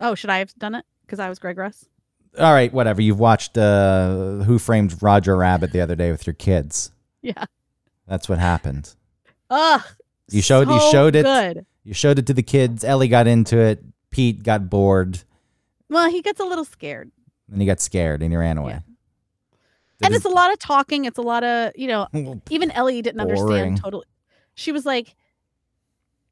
Oh, 0.00 0.14
should 0.14 0.30
I 0.30 0.38
have 0.38 0.54
done 0.54 0.74
it? 0.74 0.84
Because 1.04 1.18
I 1.18 1.28
was 1.28 1.38
Greg 1.38 1.58
Russ. 1.58 1.86
All 2.38 2.52
right, 2.52 2.72
whatever. 2.72 3.02
You've 3.02 3.18
watched 3.18 3.58
uh, 3.58 4.44
Who 4.44 4.58
Framed 4.58 5.02
Roger 5.02 5.36
Rabbit 5.36 5.72
the 5.72 5.80
other 5.80 5.96
day 5.96 6.10
with 6.10 6.26
your 6.26 6.34
kids. 6.34 6.92
Yeah. 7.20 7.44
That's 8.06 8.28
what 8.28 8.38
happened. 8.38 8.94
Ugh. 9.50 9.82
You 10.30 10.40
showed- 10.42 10.68
you 10.68 10.80
showed 10.92 11.16
it. 11.16 11.24
Good. 11.24 11.66
You 11.84 11.94
showed 11.94 12.18
it 12.18 12.26
to 12.26 12.34
the 12.34 12.42
kids. 12.42 12.84
Ellie 12.84 13.08
got 13.08 13.26
into 13.26 13.58
it. 13.58 13.82
Pete 14.10 14.42
got 14.42 14.70
bored, 14.70 15.22
Well, 15.90 16.10
he 16.10 16.22
gets 16.22 16.38
a 16.40 16.44
little 16.44 16.64
scared, 16.64 17.10
and 17.52 17.60
he 17.60 17.66
got 17.66 17.80
scared, 17.80 18.22
and 18.22 18.32
he 18.32 18.36
ran 18.36 18.56
away. 18.56 18.72
Yeah. 18.72 18.87
And 20.02 20.14
it's 20.14 20.24
a 20.24 20.28
lot 20.30 20.52
of 20.52 20.58
talking. 20.58 21.04
It's 21.04 21.18
a 21.18 21.22
lot 21.22 21.44
of 21.44 21.72
you 21.76 21.88
know. 21.88 22.06
Even 22.50 22.70
Ellie 22.72 23.02
didn't 23.02 23.18
Boring. 23.18 23.38
understand 23.38 23.82
totally. 23.82 24.06
She 24.54 24.72
was 24.72 24.86
like, 24.86 25.14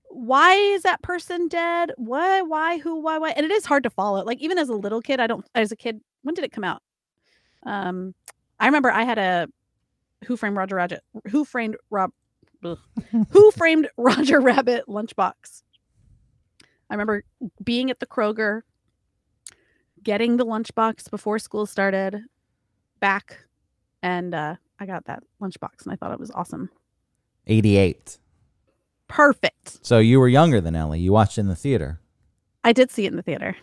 "Why 0.08 0.54
is 0.54 0.82
that 0.82 1.02
person 1.02 1.48
dead? 1.48 1.92
Why? 1.96 2.42
Why? 2.42 2.78
Who? 2.78 3.00
Why? 3.00 3.18
Why?" 3.18 3.30
And 3.30 3.44
it 3.44 3.52
is 3.52 3.64
hard 3.64 3.82
to 3.84 3.90
follow. 3.90 4.24
Like 4.24 4.40
even 4.40 4.58
as 4.58 4.68
a 4.68 4.74
little 4.74 5.00
kid, 5.00 5.20
I 5.20 5.26
don't. 5.26 5.46
As 5.54 5.72
a 5.72 5.76
kid, 5.76 6.00
when 6.22 6.34
did 6.34 6.44
it 6.44 6.52
come 6.52 6.64
out? 6.64 6.82
Um, 7.64 8.14
I 8.60 8.66
remember 8.66 8.90
I 8.90 9.02
had 9.04 9.18
a 9.18 9.48
Who 10.26 10.36
Framed 10.36 10.56
Roger 10.56 10.76
Rabbit. 10.76 11.02
Who 11.30 11.44
framed 11.44 11.76
Rob? 11.90 12.12
Who 13.30 13.50
framed 13.56 13.88
Roger 13.96 14.40
Rabbit 14.40 14.84
lunchbox? 14.88 15.62
I 16.88 16.94
remember 16.94 17.24
being 17.62 17.90
at 17.90 17.98
the 17.98 18.06
Kroger, 18.06 18.62
getting 20.02 20.36
the 20.36 20.46
lunchbox 20.46 21.10
before 21.10 21.38
school 21.38 21.66
started, 21.66 22.22
back, 23.00 23.45
and 24.06 24.34
uh, 24.36 24.54
I 24.78 24.86
got 24.86 25.06
that 25.06 25.24
lunchbox, 25.42 25.82
and 25.84 25.92
I 25.92 25.96
thought 25.96 26.12
it 26.12 26.20
was 26.20 26.30
awesome. 26.30 26.70
88. 27.48 28.18
Perfect. 29.08 29.84
So 29.84 29.98
you 29.98 30.20
were 30.20 30.28
younger 30.28 30.60
than 30.60 30.76
Ellie. 30.76 31.00
You 31.00 31.12
watched 31.12 31.38
it 31.38 31.40
in 31.40 31.48
the 31.48 31.56
theater, 31.56 32.00
I 32.62 32.72
did 32.72 32.90
see 32.90 33.04
it 33.04 33.08
in 33.08 33.16
the 33.16 33.22
theater. 33.22 33.56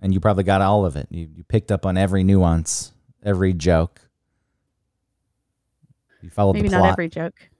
and 0.00 0.12
you 0.12 0.20
probably 0.20 0.44
got 0.44 0.60
all 0.60 0.84
of 0.86 0.96
it. 0.96 1.06
You, 1.10 1.28
you 1.34 1.44
picked 1.44 1.72
up 1.72 1.86
on 1.86 1.96
every 1.96 2.22
nuance, 2.22 2.92
every 3.22 3.52
joke. 3.54 4.00
You 6.22 6.30
followed 6.30 6.54
Maybe 6.54 6.68
the 6.68 6.76
plot. 6.76 6.80
Maybe 6.80 6.86
not 6.88 6.92
every 6.92 7.08
joke. 7.08 7.50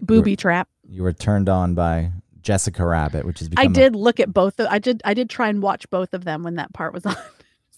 Booby 0.00 0.36
trap. 0.36 0.68
you 0.88 1.02
were 1.02 1.12
turned 1.12 1.48
on 1.48 1.74
by 1.74 2.12
Jessica 2.42 2.84
Rabbit, 2.84 3.24
which 3.24 3.40
is. 3.40 3.48
I 3.48 3.50
become. 3.50 3.72
a- 3.72 3.74
did 3.74 3.96
look 3.96 4.20
at 4.20 4.32
both. 4.32 4.58
Of, 4.60 4.66
I 4.70 4.78
did. 4.78 5.00
I 5.04 5.14
did 5.14 5.30
try 5.30 5.48
and 5.48 5.62
watch 5.62 5.88
both 5.90 6.12
of 6.12 6.24
them 6.24 6.42
when 6.42 6.56
that 6.56 6.72
part 6.74 6.92
was 6.92 7.06
on 7.06 7.16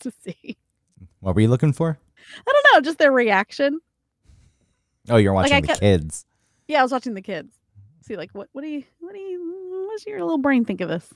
to 0.00 0.12
see. 0.24 0.56
what 1.20 1.34
were 1.34 1.40
you 1.40 1.48
looking 1.48 1.72
for? 1.72 1.98
I 2.46 2.52
don't 2.52 2.66
know, 2.74 2.80
just 2.80 2.98
their 2.98 3.12
reaction. 3.12 3.80
Oh, 5.08 5.16
you're 5.16 5.32
watching 5.32 5.52
I 5.56 5.60
the 5.60 5.66
kept- 5.68 5.80
kids. 5.80 6.24
Yeah, 6.68 6.80
I 6.80 6.82
was 6.82 6.92
watching 6.92 7.14
the 7.14 7.22
kids. 7.22 7.54
See, 8.02 8.16
like, 8.16 8.30
what? 8.32 8.48
What 8.52 8.62
do 8.62 8.68
you? 8.68 8.84
What 9.00 9.12
do 9.14 9.18
you? 9.20 9.86
What's 9.88 10.06
your 10.06 10.20
little 10.22 10.38
brain 10.38 10.64
think 10.64 10.80
of 10.80 10.88
this? 10.88 11.08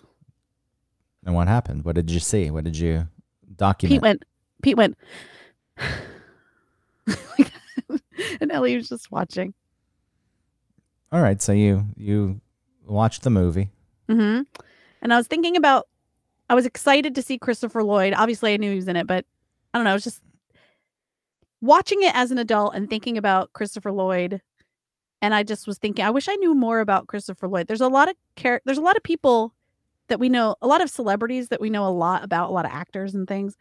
And 1.26 1.34
what 1.34 1.48
happened? 1.48 1.84
What 1.84 1.94
did 1.96 2.10
you 2.10 2.20
see? 2.20 2.50
What 2.50 2.64
did 2.64 2.76
you 2.76 3.08
document? 3.56 3.92
Pete 3.94 4.02
went. 4.02 4.24
Pete 4.62 4.76
went. 4.76 4.96
and 8.40 8.50
Ellie 8.52 8.76
was 8.76 8.88
just 8.88 9.10
watching. 9.10 9.54
All 11.12 11.20
right, 11.22 11.40
so 11.40 11.52
you 11.52 11.86
you 11.96 12.40
watched 12.86 13.22
the 13.22 13.30
movie. 13.30 13.70
hmm 14.08 14.42
And 15.02 15.12
I 15.12 15.16
was 15.16 15.26
thinking 15.26 15.56
about, 15.56 15.88
I 16.50 16.54
was 16.54 16.66
excited 16.66 17.14
to 17.14 17.22
see 17.22 17.38
Christopher 17.38 17.82
Lloyd. 17.82 18.14
Obviously, 18.16 18.54
I 18.54 18.56
knew 18.58 18.70
he 18.70 18.76
was 18.76 18.88
in 18.88 18.96
it, 18.96 19.06
but 19.06 19.24
I 19.72 19.78
don't 19.78 19.84
know. 19.84 19.90
I 19.90 19.94
was 19.94 20.04
just 20.04 20.20
watching 21.60 22.02
it 22.02 22.14
as 22.14 22.30
an 22.30 22.38
adult 22.38 22.74
and 22.74 22.88
thinking 22.88 23.18
about 23.18 23.52
Christopher 23.52 23.92
Lloyd. 23.92 24.40
And 25.20 25.34
I 25.34 25.42
just 25.42 25.66
was 25.66 25.78
thinking, 25.78 26.04
I 26.04 26.10
wish 26.10 26.28
I 26.28 26.36
knew 26.36 26.54
more 26.54 26.80
about 26.80 27.08
Christopher 27.08 27.48
Lloyd. 27.48 27.66
There's 27.66 27.80
a 27.80 27.88
lot 27.88 28.08
of 28.08 28.16
char- 28.36 28.62
There's 28.64 28.78
a 28.78 28.82
lot 28.82 28.96
of 28.96 29.02
people 29.02 29.52
that 30.08 30.20
we 30.20 30.28
know, 30.28 30.56
a 30.62 30.66
lot 30.66 30.80
of 30.80 30.90
celebrities 30.90 31.48
that 31.48 31.60
we 31.60 31.70
know 31.70 31.86
a 31.86 31.90
lot 31.90 32.24
about, 32.24 32.50
a 32.50 32.52
lot 32.52 32.64
of 32.64 32.70
actors 32.72 33.14
and 33.14 33.26
things. 33.26 33.56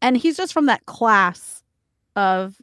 And 0.00 0.16
he's 0.16 0.36
just 0.36 0.52
from 0.52 0.66
that 0.66 0.86
class 0.86 1.62
of 2.16 2.60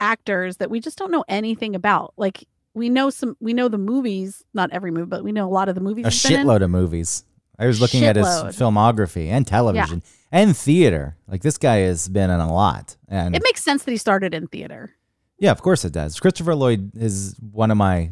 actors 0.00 0.58
that 0.58 0.70
we 0.70 0.80
just 0.80 0.98
don't 0.98 1.10
know 1.10 1.24
anything 1.28 1.74
about. 1.74 2.14
Like 2.16 2.46
we 2.74 2.88
know 2.88 3.10
some 3.10 3.36
we 3.40 3.54
know 3.54 3.68
the 3.68 3.78
movies, 3.78 4.44
not 4.54 4.70
every 4.72 4.90
movie, 4.90 5.06
but 5.06 5.24
we 5.24 5.32
know 5.32 5.46
a 5.46 5.50
lot 5.50 5.68
of 5.68 5.74
the 5.74 5.80
movies. 5.80 6.04
A 6.04 6.08
in. 6.08 6.46
shitload 6.46 6.62
of 6.62 6.70
movies. 6.70 7.24
I 7.58 7.66
was 7.66 7.80
looking 7.80 8.04
at 8.04 8.16
his 8.16 8.26
filmography 8.26 9.28
and 9.28 9.46
television 9.46 10.02
and 10.40 10.56
theater. 10.56 11.16
Like 11.28 11.42
this 11.42 11.58
guy 11.58 11.78
has 11.78 12.08
been 12.08 12.30
in 12.30 12.40
a 12.40 12.52
lot. 12.52 12.96
And 13.08 13.34
It 13.36 13.42
makes 13.42 13.62
sense 13.64 13.84
that 13.84 13.90
he 13.90 13.96
started 13.96 14.34
in 14.34 14.46
theater. 14.48 14.94
yeah, 15.38 15.50
of 15.50 15.62
course 15.62 15.84
it 15.84 15.92
does. 15.92 16.18
Christopher 16.20 16.54
Lloyd 16.54 16.90
is 16.96 17.36
one 17.52 17.70
of 17.70 17.76
my 17.76 18.10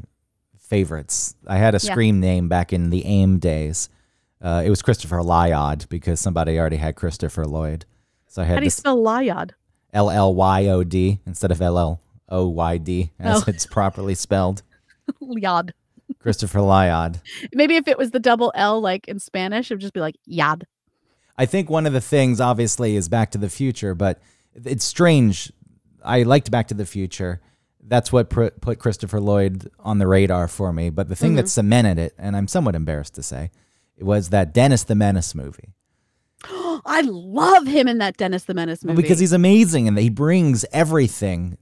favorites. 0.58 1.34
I 1.46 1.58
had 1.58 1.74
a 1.74 1.80
Yeah. 1.82 1.90
scream 1.92 2.20
name 2.20 2.48
back 2.48 2.72
in 2.72 2.90
the 2.90 3.04
AIM 3.04 3.38
days. 3.38 3.88
Uh, 4.40 4.62
it 4.64 4.70
was 4.70 4.82
Christopher 4.82 5.18
Lyod 5.18 5.88
because 5.88 6.20
somebody 6.20 6.58
already 6.58 6.76
had 6.76 6.96
Christopher 6.96 7.46
Lloyd. 7.46 7.86
So 8.26 8.42
I 8.42 8.46
How 8.46 8.56
do 8.56 8.64
you 8.64 8.70
spell 8.70 8.98
Lyod? 9.02 9.52
L 9.92 10.10
L 10.10 10.34
Y 10.34 10.66
O 10.66 10.82
D 10.82 11.20
instead 11.26 11.50
of 11.52 11.62
L 11.62 11.78
L 11.78 12.00
O 12.28 12.48
Y 12.48 12.78
D 12.78 13.12
as 13.18 13.42
Oh. 13.42 13.44
it's 13.46 13.64
properly 13.66 14.14
spelled. 14.14 14.62
Lyod. 15.22 15.70
Christopher 16.18 16.58
Lyod. 16.58 17.20
Maybe 17.52 17.76
if 17.76 17.86
it 17.88 17.96
was 17.96 18.10
the 18.10 18.18
double 18.18 18.52
L 18.54 18.80
like 18.80 19.06
in 19.08 19.18
Spanish, 19.18 19.70
it 19.70 19.74
would 19.74 19.80
just 19.80 19.94
be 19.94 20.00
like 20.00 20.16
Yad. 20.28 20.64
I 21.36 21.46
think 21.46 21.68
one 21.68 21.86
of 21.86 21.92
the 21.92 22.00
things, 22.00 22.40
obviously, 22.40 22.96
is 22.96 23.08
Back 23.08 23.32
to 23.32 23.38
the 23.38 23.50
Future, 23.50 23.94
but 23.94 24.20
it's 24.54 24.84
strange. 24.84 25.52
I 26.04 26.22
liked 26.22 26.50
Back 26.50 26.68
to 26.68 26.74
the 26.74 26.86
Future. 26.86 27.40
That's 27.82 28.12
what 28.12 28.30
pr- 28.30 28.48
put 28.60 28.78
Christopher 28.78 29.20
Lloyd 29.20 29.70
on 29.80 29.98
the 29.98 30.06
radar 30.06 30.48
for 30.48 30.72
me. 30.72 30.90
But 30.90 31.08
the 31.08 31.16
thing 31.16 31.34
that 31.34 31.42
mm-hmm. 31.42 31.48
cemented 31.48 31.98
it, 31.98 32.14
and 32.18 32.36
I'm 32.36 32.48
somewhat 32.48 32.74
embarrassed 32.74 33.14
to 33.16 33.22
say, 33.22 33.50
it 33.96 34.04
was 34.04 34.30
that 34.30 34.54
Dennis 34.54 34.84
the 34.84 34.94
Menace 34.94 35.34
movie. 35.34 35.74
I 36.44 37.02
love 37.04 37.66
him 37.66 37.88
in 37.88 37.98
that 37.98 38.16
Dennis 38.16 38.44
the 38.44 38.54
Menace 38.54 38.84
movie. 38.84 39.02
Because 39.02 39.18
he's 39.18 39.32
amazing 39.32 39.88
and 39.88 39.98
he 39.98 40.10
brings 40.10 40.64
everything 40.72 41.58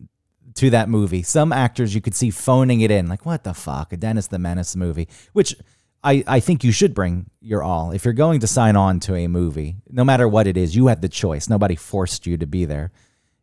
to 0.54 0.70
that 0.70 0.88
movie. 0.88 1.22
Some 1.22 1.52
actors 1.52 1.94
you 1.94 2.00
could 2.00 2.14
see 2.14 2.30
phoning 2.30 2.82
it 2.82 2.90
in, 2.90 3.08
like, 3.08 3.24
what 3.24 3.44
the 3.44 3.54
fuck? 3.54 3.92
A 3.92 3.96
Dennis 3.96 4.26
the 4.26 4.38
Menace 4.38 4.76
movie, 4.76 5.08
which 5.32 5.56
I, 6.04 6.24
I 6.26 6.40
think 6.40 6.64
you 6.64 6.72
should 6.72 6.94
bring 6.94 7.30
your 7.40 7.62
all. 7.62 7.92
If 7.92 8.04
you're 8.04 8.14
going 8.14 8.40
to 8.40 8.46
sign 8.46 8.74
on 8.76 8.98
to 9.00 9.14
a 9.14 9.28
movie, 9.28 9.76
no 9.88 10.04
matter 10.04 10.26
what 10.28 10.46
it 10.46 10.56
is, 10.56 10.74
you 10.74 10.88
had 10.88 11.00
the 11.02 11.08
choice. 11.08 11.48
Nobody 11.48 11.76
forced 11.76 12.26
you 12.26 12.36
to 12.38 12.46
be 12.46 12.64
there. 12.64 12.90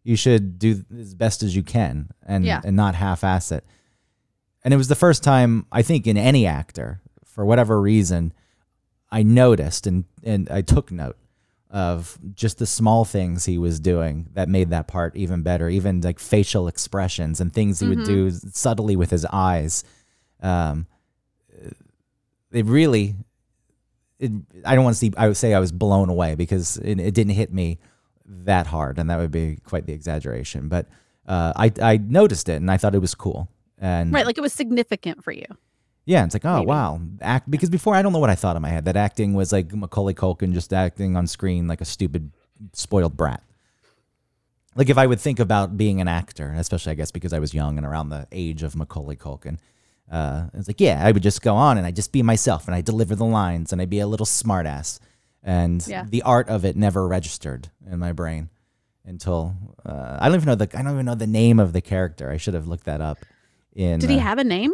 You 0.03 0.15
should 0.15 0.59
do 0.59 0.83
as 0.99 1.13
best 1.15 1.41
as 1.43 1.55
you 1.55 1.63
can 1.63 2.09
and, 2.25 2.43
Yeah. 2.43 2.61
and 2.63 2.75
not 2.75 2.95
half 2.95 3.23
ass 3.23 3.51
it. 3.51 3.63
And 4.63 4.73
it 4.73 4.77
was 4.77 4.89
the 4.89 4.95
first 4.95 5.23
time, 5.23 5.67
I 5.71 5.81
think, 5.83 6.05
in 6.05 6.17
any 6.17 6.45
actor, 6.45 7.01
for 7.23 7.45
whatever 7.45 7.79
reason, 7.79 8.33
I 9.09 9.23
noticed 9.23 9.87
and, 9.87 10.03
and 10.23 10.49
I 10.49 10.61
took 10.61 10.91
note 10.91 11.17
of 11.69 12.17
just 12.33 12.57
the 12.57 12.65
small 12.65 13.05
things 13.05 13.45
he 13.45 13.57
was 13.57 13.79
doing 13.79 14.27
that 14.33 14.49
made 14.49 14.71
that 14.71 14.87
part 14.87 15.15
even 15.15 15.43
better, 15.43 15.69
even 15.69 16.01
like 16.01 16.19
facial 16.19 16.67
expressions 16.67 17.39
and 17.39 17.53
things 17.53 17.79
he 17.79 17.87
would 17.87 18.03
do 18.05 18.31
subtly 18.31 18.95
with 18.95 19.11
his 19.11 19.23
eyes. 19.25 19.83
Um, 20.41 20.87
it 22.51 22.65
really, 22.65 23.15
it, 24.19 24.31
I 24.65 24.75
don't 24.75 24.83
want 24.83 24.95
to 24.95 24.99
see, 24.99 25.11
I 25.17 25.27
would 25.27 25.37
say 25.37 25.53
I 25.53 25.59
was 25.59 25.71
blown 25.71 26.09
away 26.09 26.35
because 26.35 26.77
it, 26.77 26.99
it 26.99 27.13
didn't 27.13 27.33
hit 27.33 27.53
me 27.53 27.79
that 28.25 28.67
hard, 28.67 28.99
and 28.99 29.09
that 29.09 29.17
would 29.17 29.31
be 29.31 29.57
quite 29.65 29.85
the 29.85 29.93
exaggeration. 29.93 30.67
But 30.69 30.87
uh, 31.27 31.53
I, 31.55 31.71
I 31.81 31.97
noticed 31.97 32.49
it 32.49 32.55
and 32.55 32.69
I 32.69 32.77
thought 32.77 32.95
it 32.95 32.99
was 32.99 33.15
cool. 33.15 33.49
And 33.77 34.11
right, 34.13 34.25
like 34.25 34.37
it 34.37 34.41
was 34.41 34.53
significant 34.53 35.23
for 35.23 35.31
you. 35.31 35.45
yeah, 36.05 36.25
it's 36.25 36.33
like, 36.35 36.43
oh 36.45 36.57
Maybe. 36.57 36.67
wow, 36.67 36.99
act 37.21 37.49
because 37.49 37.69
before 37.69 37.95
I 37.95 38.01
don't 38.01 38.11
know 38.11 38.19
what 38.19 38.29
I 38.29 38.35
thought 38.35 38.55
in 38.55 38.61
my 38.61 38.69
head 38.69 38.85
that 38.85 38.97
acting 38.97 39.33
was 39.35 39.53
like 39.53 39.73
Macaulay 39.73 40.13
Culkin 40.13 40.53
just 40.53 40.73
acting 40.73 41.15
on 41.15 41.27
screen 41.27 41.67
like 41.67 41.81
a 41.81 41.85
stupid 41.85 42.31
spoiled 42.73 43.15
brat. 43.15 43.41
Like 44.75 44.89
if 44.89 44.97
I 44.97 45.07
would 45.07 45.19
think 45.19 45.39
about 45.39 45.77
being 45.77 46.01
an 46.01 46.07
actor, 46.07 46.53
especially 46.57 46.91
I 46.91 46.95
guess 46.95 47.11
because 47.11 47.31
I 47.31 47.39
was 47.39 47.53
young 47.53 47.77
and 47.77 47.85
around 47.87 48.09
the 48.09 48.27
age 48.31 48.63
of 48.63 48.75
Macaulay 48.75 49.15
Culkin, 49.15 49.59
uh, 50.11 50.47
it's 50.53 50.67
like 50.67 50.79
yeah, 50.81 51.05
I 51.05 51.11
would 51.11 51.23
just 51.23 51.41
go 51.41 51.55
on 51.55 51.77
and 51.77 51.85
I 51.85 51.91
just 51.91 52.11
be 52.11 52.21
myself 52.23 52.67
and 52.67 52.75
I 52.75 52.81
deliver 52.81 53.15
the 53.15 53.25
lines 53.25 53.71
and 53.71 53.81
I'd 53.81 53.89
be 53.89 53.99
a 53.99 54.07
little 54.07 54.25
smartass, 54.25 54.99
and 55.43 55.85
Yeah. 55.87 56.05
the 56.09 56.21
art 56.23 56.49
of 56.49 56.65
it 56.65 56.75
never 56.75 57.07
registered 57.07 57.69
in 57.89 57.99
my 57.99 58.11
brain 58.13 58.49
until 59.05 59.55
uh, 59.85 60.17
I 60.19 60.27
don't 60.27 60.35
even 60.35 60.47
know 60.47 60.55
the 60.55 60.69
I 60.77 60.81
don't 60.81 60.93
even 60.93 61.05
know 61.05 61.15
the 61.15 61.27
name 61.27 61.59
of 61.59 61.73
the 61.73 61.81
character. 61.81 62.29
I 62.31 62.37
should 62.37 62.53
have 62.53 62.67
looked 62.67 62.85
that 62.85 63.01
up. 63.01 63.17
In 63.73 63.99
Did 63.99 64.09
he 64.09 64.17
uh, 64.17 64.21
have 64.21 64.39
a 64.39 64.43
name? 64.43 64.73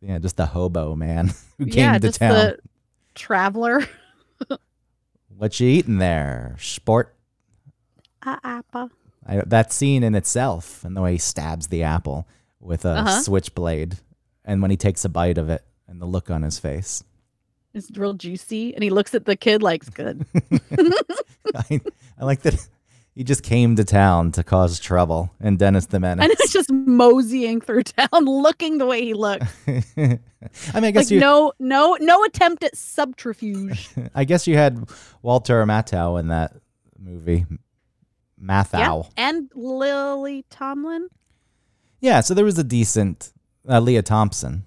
yeah, 0.00 0.18
just 0.18 0.36
the 0.36 0.46
hobo 0.46 0.94
man 0.96 1.32
who 1.58 1.66
came 1.66 1.78
yeah, 1.84 1.92
to 1.94 2.00
just 2.08 2.18
town. 2.18 2.34
the 2.34 2.58
traveler. 3.14 3.86
What 5.36 5.58
you 5.58 5.68
eating 5.68 5.98
there, 5.98 6.54
sport? 6.60 7.14
Ah, 8.24 8.38
appa. 8.44 8.90
I, 9.26 9.42
that 9.46 9.72
scene 9.72 10.02
in 10.04 10.14
itself, 10.14 10.84
and 10.84 10.96
the 10.96 11.02
way 11.02 11.12
he 11.12 11.18
stabs 11.18 11.66
the 11.68 11.82
apple 11.82 12.26
with 12.60 12.84
a 12.84 12.90
Uh-huh. 13.00 13.20
switchblade, 13.20 13.98
and 14.44 14.62
when 14.62 14.70
he 14.70 14.76
takes 14.76 15.04
a 15.04 15.08
bite 15.08 15.38
of 15.38 15.48
it, 15.50 15.62
and 15.88 16.00
the 16.00 16.06
look 16.06 16.30
on 16.30 16.42
his 16.42 16.58
face. 16.58 17.02
It's 17.74 17.90
real 17.96 18.14
juicy, 18.14 18.72
and 18.74 18.84
he 18.84 18.90
looks 18.90 19.14
at 19.14 19.24
the 19.24 19.36
kid 19.36 19.62
like, 19.62 19.82
"It's 19.82 19.90
good." 19.90 20.24
I, 21.54 21.80
I 22.18 22.24
like 22.24 22.42
that 22.42 22.68
he 23.14 23.22
just 23.24 23.42
came 23.42 23.76
to 23.76 23.84
town 23.84 24.32
to 24.32 24.42
cause 24.44 24.78
trouble, 24.80 25.30
and 25.40 25.58
Dennis 25.58 25.86
the 25.86 26.00
Menace. 26.00 26.24
and 26.24 26.32
it's 26.32 26.52
just 26.52 26.70
moseying 26.72 27.60
through 27.60 27.82
town, 27.84 28.08
looking 28.24 28.78
the 28.78 28.86
way 28.86 29.02
he 29.04 29.14
looked. 29.14 29.44
I 29.66 29.76
mean, 29.96 30.20
I 30.74 30.90
guess 30.90 31.06
Like 31.06 31.10
you, 31.10 31.20
no, 31.20 31.52
no, 31.58 31.96
no 32.00 32.24
attempt 32.24 32.64
at 32.64 32.76
subterfuge. 32.76 33.88
I 34.14 34.24
guess 34.24 34.46
you 34.46 34.56
had 34.56 34.88
Walter 35.22 35.64
Matthau 35.64 36.18
in 36.18 36.28
that 36.28 36.54
movie, 36.98 37.44
Matthau. 38.42 39.10
and 39.16 39.50
Lily 39.54 40.44
Tomlin, 40.50 41.08
Yeah, 42.00 42.20
so 42.20 42.34
there 42.34 42.44
was 42.44 42.58
a 42.58 42.64
decent 42.64 43.32
uh, 43.68 43.80
Lea 43.80 44.02
Thompson. 44.02 44.64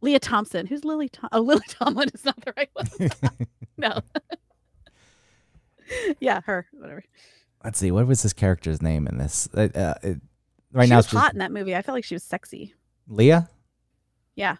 Lea 0.00 0.18
Thompson. 0.18 0.66
Who's 0.66 0.84
Lily? 0.84 1.08
Tom- 1.08 1.30
oh, 1.32 1.40
Lily 1.40 1.62
Tomlin 1.68 2.08
is 2.14 2.24
not 2.24 2.40
the 2.44 2.52
right 2.56 2.70
one. 2.72 3.48
no. 3.76 4.00
yeah, 6.20 6.40
her. 6.44 6.66
Whatever. 6.72 7.04
Let's 7.64 7.78
see, 7.78 7.90
what 7.90 8.06
was 8.06 8.22
this 8.22 8.32
character's 8.32 8.80
name 8.80 9.06
in 9.06 9.18
this? 9.18 9.48
Uh, 9.52 9.68
uh, 9.74 9.94
it, 10.02 10.20
right 10.72 10.84
she 10.84 10.90
now, 10.90 10.96
was 10.98 11.06
hot 11.06 11.32
in 11.32 11.40
that 11.40 11.50
movie. 11.50 11.74
I 11.74 11.82
felt 11.82 11.96
like 11.96 12.04
she 12.04 12.14
was 12.14 12.22
sexy. 12.22 12.74
Lea. 13.08 13.40
Yeah. 14.36 14.56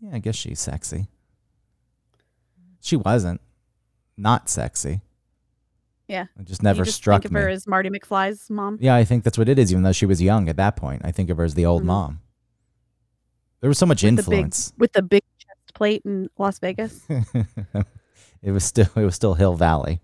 Yeah, 0.00 0.14
I 0.14 0.18
guess 0.18 0.36
she's 0.36 0.60
sexy. 0.60 1.06
She 2.80 2.96
wasn't 2.96 3.40
not 4.16 4.48
sexy. 4.48 5.00
Yeah. 6.08 6.26
It 6.38 6.44
just 6.46 6.62
never 6.62 6.80
you 6.80 6.84
just 6.84 6.96
struck 6.98 7.22
think 7.22 7.30
of 7.30 7.32
me. 7.32 7.40
her 7.40 7.48
as 7.48 7.66
Marty 7.66 7.90
McFly's 7.90 8.48
mom. 8.48 8.78
yeah, 8.80 8.94
I 8.94 9.04
think 9.04 9.24
that's 9.24 9.36
what 9.38 9.48
it 9.48 9.58
is. 9.58 9.72
Even 9.72 9.82
though 9.82 9.92
she 9.92 10.06
was 10.06 10.22
young 10.22 10.48
at 10.48 10.56
that 10.56 10.76
point, 10.76 11.02
I 11.04 11.10
think 11.12 11.30
of 11.30 11.36
her 11.38 11.44
as 11.44 11.54
the 11.54 11.66
old 11.66 11.82
Mhm. 11.82 11.86
mom. 11.86 12.20
There 13.60 13.68
was 13.68 13.78
so 13.78 13.86
much 13.86 14.02
the 14.02 14.08
big- 14.10 14.18
influence. 14.18 14.72
with 14.78 14.92
the 14.92 15.02
big 15.02 15.22
chest 15.38 15.74
plate 15.74 16.02
in 16.04 16.28
Las 16.38 16.58
Vegas. 16.60 17.00
it 18.42 18.52
was 18.52 18.64
still 18.64 18.86
it 18.94 19.04
was 19.04 19.14
still 19.14 19.34
Hill 19.34 19.54
Valley. 19.56 20.00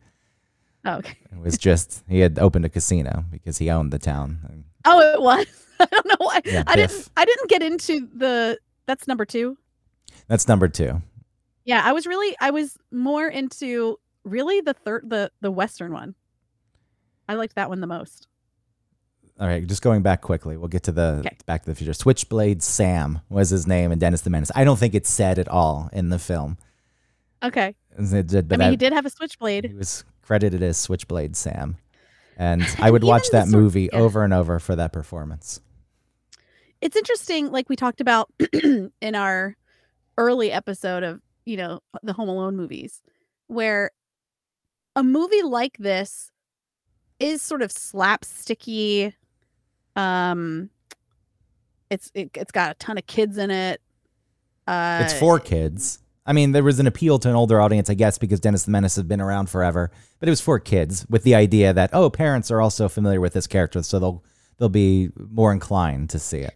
Oh, 0.85 0.97
okay. 0.97 1.17
It 1.31 1.39
was 1.39 1.57
just 1.59 2.03
he 2.09 2.21
had 2.21 2.39
opened 2.39 2.65
a 2.65 2.69
casino 2.69 3.25
because 3.31 3.59
he 3.59 3.71
owned 3.71 3.93
the 3.93 3.99
town. 4.01 4.65
Oh, 4.85 4.99
it 5.01 5.21
was. 5.23 5.47
I 5.81 5.87
don't 5.87 6.07
know 6.07 6.17
why. 6.19 6.41
Yeah, 6.45 6.65
I 6.67 6.77
Biff. 6.77 6.91
didn't. 6.91 7.11
I 7.17 7.25
didn't 7.25 7.49
get 7.51 7.63
into 7.63 8.09
the. 8.15 8.59
That's 8.87 9.07
number 9.07 9.25
two. 9.25 9.57
That's 10.27 10.49
number 10.49 10.67
two. 10.69 11.01
Yeah, 11.65 11.83
I 11.85 11.93
was 11.93 12.07
really. 12.07 12.35
I 12.41 12.51
was 12.51 12.77
more 12.91 13.29
into 13.29 13.99
really 14.25 14.61
the 14.61 14.75
third, 14.75 15.09
the 15.09 15.31
the 15.41 15.51
western 15.51 15.93
one. 15.93 16.15
I 17.29 17.35
liked 17.35 17.55
that 17.57 17.69
one 17.69 17.81
the 17.81 17.87
most. 17.87 18.27
All 19.41 19.47
right, 19.49 19.67
just 19.67 19.83
going 19.83 20.03
back 20.03 20.21
quickly. 20.21 20.57
We'll 20.57 20.69
get 20.69 20.83
to 20.85 20.93
the 20.93 21.23
Okay. 21.25 21.37
Back 21.47 21.63
to 21.65 21.71
the 21.71 21.75
Future. 21.75 21.95
Switchblade 21.95 22.63
Sam 22.63 23.21
was 23.29 23.51
his 23.51 23.67
name, 23.67 23.91
and 23.91 24.01
Dennis 24.01 24.21
the 24.21 24.31
Menace. 24.31 24.51
I 24.55 24.65
don't 24.65 24.79
think 24.79 24.95
it's 24.95 25.11
said 25.11 25.39
at 25.39 25.49
all 25.49 25.89
in 25.93 26.11
the 26.11 26.19
film. 26.19 26.59
Okay. 27.43 27.75
Did- 27.99 28.35
I 28.53 28.57
mean, 28.57 28.61
I- 28.63 28.71
he 28.71 28.77
did 28.77 28.93
have 28.93 29.07
a 29.07 29.11
switchblade. 29.11 29.65
he 29.65 29.75
was 29.75 30.05
credited 30.23 30.63
as 30.63 30.77
Switchblade 30.77 31.35
Sam, 31.37 31.77
and 32.37 32.63
I 32.79 32.91
would 32.91 33.03
watch 33.05 33.31
that 33.33 33.49
sort- 33.49 33.61
movie 33.63 33.89
yeah. 33.93 33.99
over 33.99 34.23
and 34.23 34.33
over 34.35 34.59
for 34.59 34.77
that 34.77 34.93
performance. 34.93 35.61
It's 36.81 36.97
interesting, 36.97 37.51
like 37.51 37.69
we 37.69 37.77
talked 37.77 38.01
about 38.01 38.31
in 38.53 39.15
our 39.15 39.57
early 40.19 40.53
episode 40.53 41.03
of 41.03 41.21
you 41.47 41.57
know 41.57 41.81
the 42.03 42.13
Home 42.13 42.29
Alone 42.29 42.57
movies, 42.57 43.01
where 43.47 43.91
a 44.97 45.03
movie 45.03 45.43
like 45.43 45.77
this 45.79 46.31
is 47.19 47.43
sort 47.43 47.63
of 47.63 47.71
slapsticky. 47.71 49.15
Um, 49.97 50.71
it's 51.91 52.11
it, 52.15 52.31
it's 52.35 52.53
got 52.53 52.71
a 52.73 52.75
ton 52.75 52.99
of 52.99 53.07
kids 53.07 53.39
in 53.39 53.51
it. 53.51 53.81
Uh, 54.67 55.01
it's 55.03 55.15
for 55.19 55.39
kids. 55.39 55.99
I 56.25 56.33
mean, 56.33 56.53
there 56.53 56.63
was 56.63 56.79
an 56.79 56.87
appeal 56.87 57.19
to 57.19 57.29
an 57.29 57.35
older 57.35 57.61
audience, 57.61 57.91
I 57.91 57.95
guess, 57.95 58.17
because 58.17 58.39
Dennis 58.39 58.63
the 58.65 58.71
Menace 58.71 58.95
has 58.95 59.05
been 59.05 59.21
around 59.21 59.51
forever. 59.51 59.91
But 60.21 60.29
it 60.29 60.31
was 60.31 60.41
for 60.41 60.61
kids, 60.61 61.05
with 61.11 61.25
the 61.25 61.35
idea 61.35 61.73
that 61.73 61.91
oh, 61.93 62.11
parents 62.11 62.51
are 62.51 62.61
also 62.61 62.89
familiar 62.89 63.21
with 63.21 63.33
this 63.33 63.47
character, 63.47 63.83
so 63.83 63.99
they'll 63.99 64.25
they'll 64.59 64.69
be 64.69 65.11
more 65.17 65.53
inclined 65.53 66.11
to 66.11 66.19
see 66.19 66.39
it. 66.41 66.55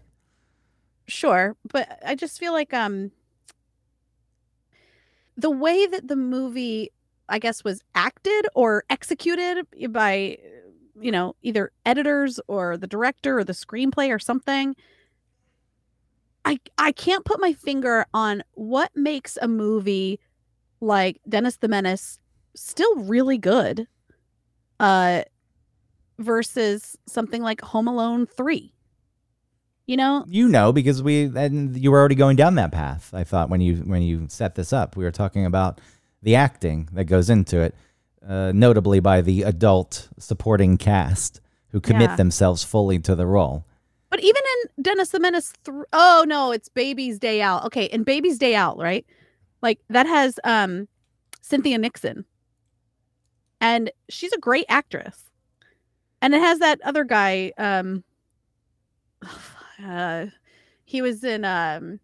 sure 1.09 1.57
but 1.73 2.01
i 2.05 2.15
just 2.17 2.39
feel 2.39 2.53
like 2.53 2.75
um 2.75 3.13
the 5.37 5.51
way 5.51 5.87
that 5.87 6.09
the 6.09 6.17
movie 6.17 6.91
i 7.29 7.39
guess 7.39 7.65
was 7.65 7.83
acted 7.95 8.47
or 8.55 8.85
executed 8.91 9.67
by 9.91 10.37
you 11.01 11.11
know 11.11 11.35
either 11.43 11.71
editors 11.85 12.41
or 12.49 12.77
the 12.77 12.87
director 12.87 13.39
or 13.39 13.45
the 13.45 13.53
screenplay 13.53 14.15
or 14.15 14.19
something 14.19 14.75
I 16.47 16.61
I 16.79 16.93
can't 16.93 17.25
put 17.25 17.41
my 17.41 17.53
finger 17.53 18.07
on 18.15 18.43
what 18.55 18.93
makes 18.95 19.37
a 19.43 19.49
movie 19.49 20.21
like 20.81 21.21
Dennis 21.29 21.57
the 21.57 21.69
Menace 21.69 22.21
still 22.55 22.95
really 22.97 23.37
good 23.37 23.87
uh 24.79 25.23
versus 26.19 26.97
something 27.07 27.43
like 27.43 27.61
Home 27.61 27.89
Alone 27.89 28.27
3. 28.27 28.73
You 29.87 29.97
know? 29.97 30.25
You 30.29 30.49
know 30.49 30.73
because 30.73 31.03
we 31.03 31.25
and 31.25 31.77
you 31.77 31.91
were 31.91 31.99
already 31.99 32.15
going 32.15 32.37
down 32.37 32.55
that 32.55 32.73
path. 32.73 33.13
I 33.13 33.25
thought 33.25 33.51
when 33.51 33.61
you 33.61 33.79
when 33.79 34.03
you 34.03 34.27
set 34.29 34.55
this 34.55 34.73
up, 34.73 34.97
we 34.97 35.03
were 35.03 35.11
talking 35.11 35.45
about 35.45 35.81
the 36.23 36.35
acting 36.35 36.89
that 36.93 37.05
goes 37.05 37.31
into 37.31 37.61
it, 37.61 37.75
uh, 38.27 38.53
notably 38.55 39.01
by 39.01 39.21
the 39.21 39.43
adult 39.43 40.09
supporting 40.19 40.77
cast 40.77 41.41
who 41.69 41.81
commit 41.81 42.11
Yeah. 42.11 42.17
themselves 42.17 42.65
fully 42.65 42.99
to 43.01 43.15
the 43.15 43.27
role. 43.27 43.65
But 44.11 44.21
even 44.21 44.41
in 44.77 44.83
Dennis 44.83 45.11
the 45.11 45.21
Menace, 45.21 45.53
th- 45.65 45.77
oh 45.93 46.25
no, 46.27 46.53
it's 46.53 46.69
Baby's 46.69 47.19
Day 47.19 47.43
Out. 47.43 47.65
Okay, 47.67 47.85
in 47.87 48.03
Baby's 48.05 48.39
Day 48.39 48.55
Out, 48.55 48.79
right? 48.79 49.05
Like 49.63 49.81
that 49.91 50.07
has 50.07 50.39
um 50.45 50.89
Cynthia 51.43 51.77
Nixon, 51.79 52.25
and 53.61 53.91
she's 54.09 54.33
a 54.33 54.39
great 54.39 54.67
actress. 54.69 55.25
And 56.23 56.35
it 56.35 56.41
has 56.41 56.61
that 56.61 56.81
other 56.83 57.05
guy. 57.05 57.53
Um, 57.59 58.05
uh, 59.85 60.27
he 60.85 61.03
was 61.03 61.25
in 61.25 61.45
um. 61.45 62.01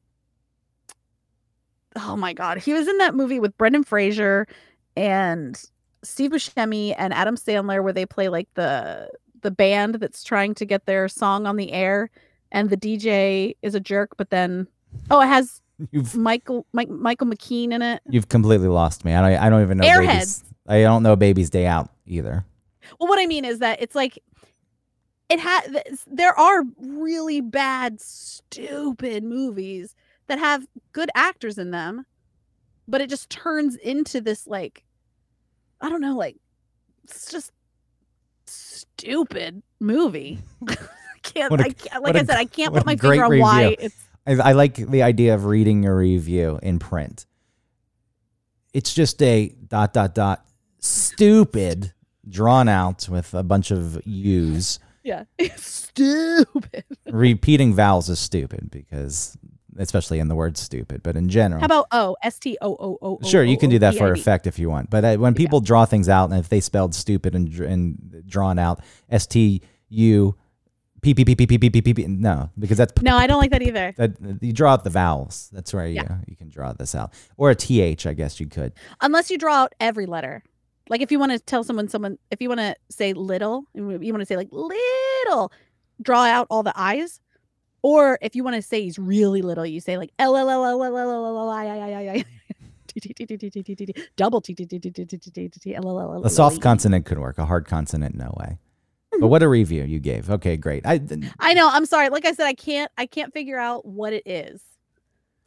Oh 1.96 2.16
my 2.16 2.32
god, 2.32 2.58
he 2.58 2.72
was 2.72 2.88
in 2.88 2.98
that 2.98 3.14
movie 3.14 3.40
with 3.40 3.56
Brendan 3.58 3.84
Fraser 3.84 4.46
and 4.96 5.62
Steve 6.02 6.32
Buscemi 6.32 6.94
and 6.96 7.12
Adam 7.12 7.36
Sandler, 7.36 7.82
where 7.82 7.92
they 7.92 8.06
play 8.06 8.28
like 8.28 8.48
the 8.54 9.10
the 9.42 9.50
band 9.50 9.96
that's 9.96 10.22
trying 10.22 10.54
to 10.54 10.64
get 10.64 10.86
their 10.86 11.08
song 11.08 11.46
on 11.46 11.56
the 11.56 11.72
air, 11.72 12.10
and 12.50 12.70
the 12.70 12.76
DJ 12.76 13.56
is 13.62 13.74
a 13.74 13.80
jerk. 13.80 14.16
But 14.16 14.30
then, 14.30 14.66
oh, 15.10 15.20
it 15.20 15.26
has 15.26 15.60
You've 15.90 16.16
Michael 16.16 16.66
Mike, 16.72 16.88
Michael 16.88 17.26
McKean 17.26 17.72
in 17.72 17.82
it. 17.82 18.02
you've 18.08 18.28
completely 18.28 18.68
lost 18.68 19.04
me. 19.04 19.14
I 19.14 19.20
don't 19.20 19.40
I 19.42 19.50
don't 19.50 19.62
even 19.62 19.78
know 19.78 19.86
Airheads. 19.86 20.44
I 20.66 20.82
don't 20.82 21.02
know 21.02 21.16
Baby's 21.16 21.50
Day 21.50 21.66
Out 21.66 21.90
either. 22.06 22.44
Well, 22.98 23.08
what 23.08 23.18
I 23.18 23.26
mean 23.26 23.44
is 23.44 23.58
that 23.60 23.82
it's 23.82 23.94
like 23.94 24.18
it 25.28 25.40
had. 25.40 25.82
There 26.06 26.38
are 26.38 26.62
really 26.78 27.40
bad, 27.40 28.00
stupid 28.00 29.24
movies 29.24 29.94
that 30.32 30.38
have 30.38 30.66
good 30.92 31.10
actors 31.14 31.58
in 31.58 31.72
them, 31.72 32.06
but 32.88 33.02
it 33.02 33.10
just 33.10 33.28
turns 33.28 33.76
into 33.76 34.18
this 34.18 34.46
like, 34.46 34.82
I 35.78 35.90
don't 35.90 36.00
know, 36.00 36.16
like 36.16 36.36
it's 37.04 37.30
just 37.30 37.52
stupid 38.46 39.62
movie. 39.78 40.38
Can't. 41.22 41.52
A- 41.52 41.64
I 41.64 41.68
can't 41.68 42.02
like 42.02 42.14
a 42.14 42.20
I 42.20 42.24
said, 42.24 42.36
I 42.38 42.46
can't 42.46 42.72
put 42.72 42.86
my 42.86 42.96
finger 42.96 43.26
on 43.26 43.38
why 43.40 43.76
it's. 43.78 43.94
I, 44.26 44.32
I 44.36 44.52
like 44.52 44.76
the 44.76 45.02
idea 45.02 45.34
of 45.34 45.44
reading 45.44 45.82
your 45.82 45.98
review 45.98 46.58
in 46.62 46.78
print. 46.78 47.26
It's 48.72 48.94
just 48.94 49.22
a 49.22 49.54
dot 49.68 49.92
dot 49.92 50.14
dot 50.14 50.46
stupid 50.78 51.92
drawn 52.26 52.68
out 52.68 53.06
with 53.08 53.34
a 53.34 53.42
bunch 53.42 53.70
of 53.70 54.00
U's. 54.06 54.80
Yeah, 55.04 55.24
it's 55.38 55.62
stupid. 55.62 56.84
Repeating 57.06 57.74
vowels 57.74 58.08
is 58.08 58.18
stupid 58.18 58.70
because, 58.70 59.36
especially 59.78 60.18
in 60.18 60.28
the 60.28 60.34
word 60.34 60.56
stupid, 60.56 61.02
but 61.02 61.16
in 61.16 61.28
general. 61.28 61.60
How 61.60 61.66
about 61.66 61.86
oh 61.92 62.16
S 62.22 62.38
T 62.38 62.56
O 62.60 62.70
O 62.72 62.98
O? 63.02 63.18
O- 63.22 63.28
Sure, 63.28 63.42
you 63.44 63.56
can 63.58 63.70
do 63.70 63.78
that 63.80 63.94
for 63.96 64.06
O 64.06 64.10
O 64.10 64.12
effect 64.12 64.46
if 64.46 64.58
you 64.58 64.68
want. 64.70 64.90
But 64.90 65.04
uh, 65.04 65.16
when 65.16 65.34
people 65.34 65.60
draw 65.60 65.84
things 65.84 66.08
out, 66.08 66.30
and 66.30 66.38
if 66.38 66.48
they 66.48 66.60
spelled 66.60 66.94
stupid 66.94 67.34
and, 67.34 67.52
and 67.60 68.22
drawn 68.26 68.58
out 68.58 68.80
S 69.10 69.26
T 69.26 69.62
U 69.88 70.34
P 71.00 71.14
P 71.14 71.24
P 71.24 71.34
P 71.34 71.46
P 71.46 71.58
P 71.58 71.70
P 71.70 71.82
P 71.82 71.94
P, 71.94 72.06
no, 72.06 72.48
because 72.58 72.78
that's 72.78 72.92
No, 73.02 73.16
I 73.16 73.26
don't 73.26 73.40
like 73.40 73.50
that 73.50 73.62
either. 73.62 73.92
you 74.40 74.52
draw 74.52 74.72
out 74.74 74.84
the 74.84 74.90
vowels. 74.90 75.50
That's 75.52 75.72
where 75.74 75.86
you 75.86 76.02
you 76.28 76.36
can 76.36 76.48
draw 76.48 76.72
this 76.72 76.94
out, 76.94 77.12
or 77.36 77.50
a 77.50 77.54
th. 77.56 78.06
I 78.06 78.14
guess 78.14 78.38
you 78.38 78.46
could. 78.46 78.72
unless 79.00 79.30
you 79.30 79.36
draw 79.38 79.54
out 79.54 79.74
every 79.80 80.06
letter. 80.06 80.44
Like 80.88 81.00
if 81.00 81.10
you 81.10 81.18
want 81.18 81.32
to 81.32 81.38
tell 81.38 81.64
someone 81.64 81.88
someone 81.88 82.18
if 82.30 82.40
you 82.42 82.48
want 82.48 82.60
to 82.60 82.76
say 82.90 83.12
little, 83.14 83.64
you 83.74 83.84
want 83.86 84.20
to 84.20 84.26
say 84.26 84.36
like 84.36 84.48
little, 84.52 85.50
draw 86.02 86.24
out 86.24 86.46
all 86.50 86.62
the 86.62 86.72
eyes. 86.76 87.20
Or 87.82 88.18
if 88.22 88.36
you 88.36 88.44
want 88.44 88.56
to 88.56 88.62
say 88.62 88.82
he's 88.82 88.98
really 88.98 89.42
little, 89.42 89.66
you 89.66 89.80
say 89.80 89.98
like 89.98 90.12
L 90.18 90.36
L 90.36 90.48
L 90.48 90.64
L 90.64 90.82
L 90.84 90.96
L 90.96 91.10
L 91.10 91.38
L 91.38 91.50
I 91.50 91.66
I 91.66 91.76
I 91.76 91.92
I 91.92 92.14
I 92.16 92.24
double 94.16 94.40
A 96.24 96.30
soft 96.30 96.60
consonant 96.60 97.06
could 97.06 97.18
work. 97.18 97.38
A 97.38 97.44
hard 97.46 97.66
consonant, 97.66 98.14
no 98.14 98.34
way. 98.38 98.58
But 99.18 99.28
what 99.28 99.42
a 99.42 99.48
review 99.48 99.84
you 99.84 99.98
gave. 99.98 100.30
Okay, 100.30 100.56
great. 100.56 100.86
I 100.86 101.00
I 101.38 101.54
know. 101.54 101.68
I'm 101.70 101.86
sorry. 101.86 102.08
Like 102.08 102.24
I 102.24 102.32
said, 102.32 102.46
I 102.46 102.54
can't. 102.54 102.90
I 102.96 103.06
can't 103.06 103.32
figure 103.32 103.58
out 103.58 103.84
what 103.84 104.12
it 104.12 104.22
is, 104.26 104.62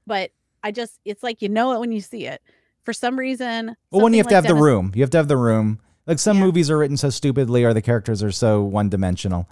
but 0.05 0.31
I 0.63 0.71
just. 0.71 0.99
It's 1.05 1.23
like 1.23 1.41
you 1.41 1.49
know 1.49 1.73
it 1.73 1.79
when 1.79 1.91
you 1.91 2.01
see 2.01 2.25
it. 2.27 2.41
For 2.83 2.93
some 2.93 3.17
reason. 3.17 3.75
well, 3.89 4.03
when 4.03 4.13
you 4.13 4.19
have 4.19 4.25
something 4.25 4.29
to 4.29 4.35
have 4.35 4.43
like 4.43 4.47
the 4.49 4.53
Dennis- 4.53 4.63
room, 4.63 4.91
you 4.93 5.01
have 5.01 5.09
to 5.11 5.17
have 5.17 5.27
the 5.27 5.37
room. 5.37 5.79
Like 6.05 6.19
some 6.19 6.37
Yeah. 6.37 6.43
movies 6.43 6.69
are 6.69 6.77
written 6.77 6.97
so 6.97 7.09
stupidly, 7.09 7.63
or 7.63 7.73
the 7.73 7.81
characters 7.81 8.21
are 8.21 8.31
so 8.31 8.61
one 8.61 8.89
dimensional 8.89 9.49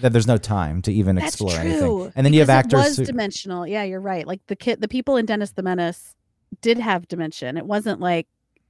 that 0.00 0.12
there's 0.12 0.26
no 0.26 0.36
time 0.36 0.82
to 0.82 0.92
even 0.92 1.16
That's 1.16 1.28
explore 1.28 1.50
true. 1.52 1.60
anything. 1.60 2.12
And 2.16 2.26
then 2.26 2.32
you 2.32 2.40
have 2.40 2.50
actors. 2.50 2.80
It 2.80 2.88
was 2.88 2.96
who- 2.98 3.04
dimensional. 3.04 3.66
Yeah, 3.66 3.82
you're 3.84 4.00
right. 4.00 4.26
Like 4.26 4.40
the 4.46 4.56
kid, 4.56 4.80
the 4.80 4.88
people 4.88 5.16
in 5.16 5.26
Dennis 5.26 5.52
the 5.52 5.62
Menace 5.62 6.14
did 6.60 6.78
have 6.78 7.08
dimension. 7.08 7.56
It 7.56 7.66
wasn't 7.66 8.00
like, 8.00 8.26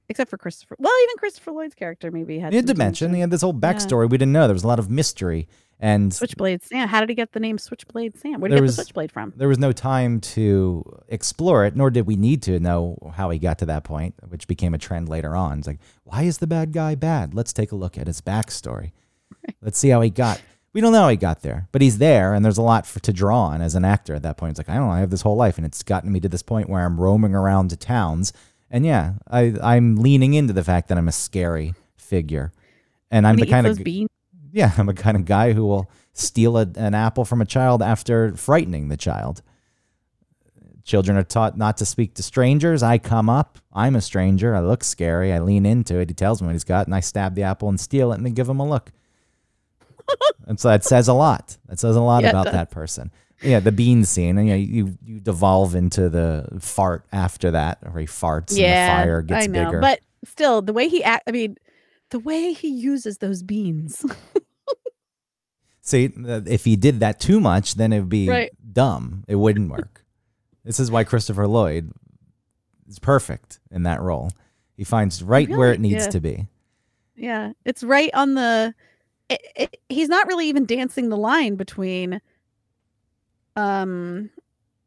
except 0.09 0.29
for 0.29 0.37
Christopher. 0.37 0.75
Well, 0.79 0.93
even 1.03 1.17
Christopher 1.17 1.51
Lloyd's 1.51 1.75
character 1.75 2.11
maybe 2.11 2.39
had. 2.39 2.53
He 2.53 2.57
had 2.57 2.67
some 2.67 2.75
dimension. 2.75 3.13
He 3.13 3.21
had 3.21 3.31
this 3.31 3.41
whole 3.41 3.53
Yeah. 3.53 3.73
backstory 3.73 4.09
we 4.09 4.17
didn't 4.17 4.33
know. 4.33 4.47
There 4.47 4.53
was 4.53 4.63
a 4.63 4.67
lot 4.67 4.77
of 4.79 4.89
mystery, 4.89 5.47
and 5.79 6.13
Switchblade 6.13 6.61
Sam. 6.63 6.87
How 6.87 6.99
did 6.99 7.09
he 7.09 7.15
get 7.15 7.31
the 7.33 7.39
name 7.39 7.57
Switchblade 7.57 8.17
Sam? 8.19 8.39
Where 8.39 8.49
did 8.49 8.55
he 8.55 8.59
get 8.59 8.61
was- 8.63 8.75
the 8.75 8.83
Switchblade 8.83 9.11
from? 9.11 9.33
there 9.35 9.47
was 9.47 9.57
no 9.59 9.71
time 9.71 10.19
to 10.21 10.83
explore 11.09 11.65
it, 11.65 11.75
nor 11.75 11.89
did 11.89 12.05
we 12.05 12.15
need 12.15 12.43
to 12.43 12.59
know 12.59 12.97
how 13.15 13.29
he 13.31 13.39
got 13.39 13.57
to 13.59 13.65
that 13.65 13.83
point, 13.83 14.13
which 14.29 14.47
became 14.47 14.73
a 14.75 14.77
trend 14.77 15.09
later 15.09 15.35
on. 15.35 15.57
It's 15.59 15.67
like, 15.67 15.79
why 16.03 16.21
is 16.23 16.37
the 16.37 16.47
bad 16.47 16.71
guy 16.71 16.93
bad? 16.95 17.33
Let's 17.33 17.51
take 17.51 17.71
a 17.71 17.75
look 17.75 17.97
at 17.97 18.05
his 18.07 18.21
backstory. 18.21 18.91
Let's 19.61 19.77
see 19.79 19.89
how 19.89 20.01
he 20.01 20.09
got. 20.11 20.39
We 20.75 20.81
don't 20.81 20.91
know 20.91 21.03
how 21.03 21.07
he 21.07 21.15
got 21.15 21.41
there, 21.41 21.69
but 21.71 21.81
he's 21.81 21.99
there, 21.99 22.33
and 22.33 22.43
there's 22.43 22.57
a 22.57 22.61
lot 22.61 22.85
for, 22.85 22.99
to 22.99 23.13
draw 23.13 23.45
on 23.45 23.61
as 23.61 23.75
an 23.75 23.85
actor 23.85 24.13
at 24.13 24.23
that 24.23 24.35
point. 24.35 24.49
It's 24.49 24.59
like, 24.59 24.67
I 24.67 24.75
don't 24.75 24.87
know, 24.87 24.93
I 24.93 24.99
have 24.99 25.09
this 25.09 25.21
whole 25.21 25.37
life, 25.37 25.55
and 25.55 25.65
it's 25.65 25.81
gotten 25.83 26.11
me 26.11 26.19
to 26.19 26.27
this 26.27 26.43
point 26.43 26.67
where 26.67 26.83
I'm 26.83 26.99
roaming 26.99 27.33
around 27.33 27.69
to 27.69 27.77
towns, 27.77 28.33
and 28.69 28.85
yeah, 28.85 29.13
I, 29.31 29.53
I'm 29.63 29.95
leaning 29.95 30.33
into 30.33 30.51
the 30.51 30.65
fact 30.65 30.89
that 30.89 30.97
I'm 30.97 31.07
a 31.07 31.13
scary 31.13 31.75
figure. 31.95 32.51
And 33.09 33.25
I'm 33.25 33.37
the 33.37 33.45
kind 33.45 33.65
of 33.65 33.81
beans. 33.85 34.09
yeah, 34.51 34.73
I'm 34.77 34.87
the 34.87 34.93
kind 34.93 35.15
of 35.15 35.23
guy 35.23 35.53
who 35.53 35.65
will 35.65 35.89
steal 36.11 36.57
a, 36.57 36.67
an 36.75 36.93
apple 36.93 37.23
from 37.23 37.39
a 37.39 37.45
child 37.45 37.81
after 37.81 38.35
frightening 38.35 38.89
the 38.89 38.97
child. 38.97 39.41
Children 40.83 41.15
are 41.15 41.23
taught 41.23 41.57
not 41.57 41.77
to 41.77 41.85
speak 41.85 42.15
to 42.15 42.23
strangers. 42.23 42.83
I 42.83 42.97
come 42.97 43.29
up. 43.29 43.59
I'm 43.71 43.95
a 43.95 44.01
stranger. 44.01 44.53
I 44.53 44.59
look 44.59 44.83
scary. 44.83 45.31
I 45.31 45.39
lean 45.39 45.65
into 45.65 45.99
it. 45.99 46.09
He 46.09 46.13
tells 46.13 46.41
me 46.41 46.47
what 46.47 46.51
he's 46.51 46.65
got, 46.65 46.85
and 46.85 46.93
I 46.93 46.99
stab 46.99 47.35
the 47.35 47.43
apple 47.43 47.69
and 47.69 47.79
steal 47.79 48.11
it 48.11 48.15
and 48.15 48.25
then 48.25 48.33
give 48.33 48.49
him 48.49 48.59
a 48.59 48.67
look. 48.67 48.91
And 50.47 50.59
so 50.59 50.69
that 50.69 50.83
says 50.83 51.07
a 51.07 51.13
lot. 51.13 51.57
That 51.67 51.79
says 51.79 51.95
a 51.95 52.01
lot 52.01 52.23
Yeah, 52.23 52.29
about 52.29 52.51
that 52.51 52.71
person. 52.71 53.11
Yeah, 53.41 53.59
the 53.59 53.71
bean 53.71 54.05
scene, 54.05 54.37
and 54.37 54.47
you, 54.47 54.53
know, 54.53 54.59
you 54.59 54.97
you 55.03 55.19
devolve 55.19 55.75
into 55.75 56.09
the 56.09 56.47
fart 56.61 57.05
after 57.11 57.51
that, 57.51 57.79
or 57.85 57.99
he 57.99 58.05
farts 58.07 58.57
Yeah, 58.57 58.65
and 58.65 58.99
the 58.99 59.03
fire 59.05 59.21
gets 59.21 59.43
I 59.43 59.47
know. 59.47 59.65
bigger. 59.65 59.79
But 59.81 59.99
still, 60.23 60.61
the 60.61 60.73
way 60.73 60.87
he 60.87 61.03
act. 61.03 61.23
I 61.27 61.31
mean, 61.31 61.57
the 62.11 62.19
way 62.19 62.53
he 62.53 62.69
uses 62.69 63.17
those 63.17 63.43
beans. 63.43 64.05
See, 65.81 66.11
uh, 66.27 66.41
if 66.47 66.65
he 66.65 66.75
did 66.75 66.99
that 67.01 67.19
too 67.19 67.39
much, 67.39 67.75
then 67.75 67.93
it 67.93 67.99
would 67.99 68.09
be 68.09 68.27
Right. 68.27 68.51
dumb. 68.73 69.23
It 69.27 69.35
wouldn't 69.35 69.69
work. 69.77 70.03
this 70.63 70.79
is 70.79 70.89
why 70.89 71.03
Christopher 71.03 71.47
Lloyd 71.47 71.91
is 72.87 72.97
perfect 72.97 73.59
in 73.69 73.83
that 73.83 74.01
role. 74.01 74.31
He 74.75 74.83
finds 74.83 75.21
right 75.21 75.47
where 75.49 75.71
it 75.71 75.79
needs 75.79 76.05
Yeah. 76.05 76.09
to 76.09 76.19
be. 76.19 76.47
Yeah, 77.15 77.51
it's 77.65 77.83
right 77.83 78.09
on 78.13 78.33
the. 78.33 78.73
It, 79.29 79.41
it, 79.55 79.77
he's 79.89 80.09
not 80.09 80.27
really 80.27 80.47
even 80.47 80.65
dancing 80.65 81.09
the 81.09 81.17
line 81.17 81.55
between, 81.55 82.21
um, 83.55 84.29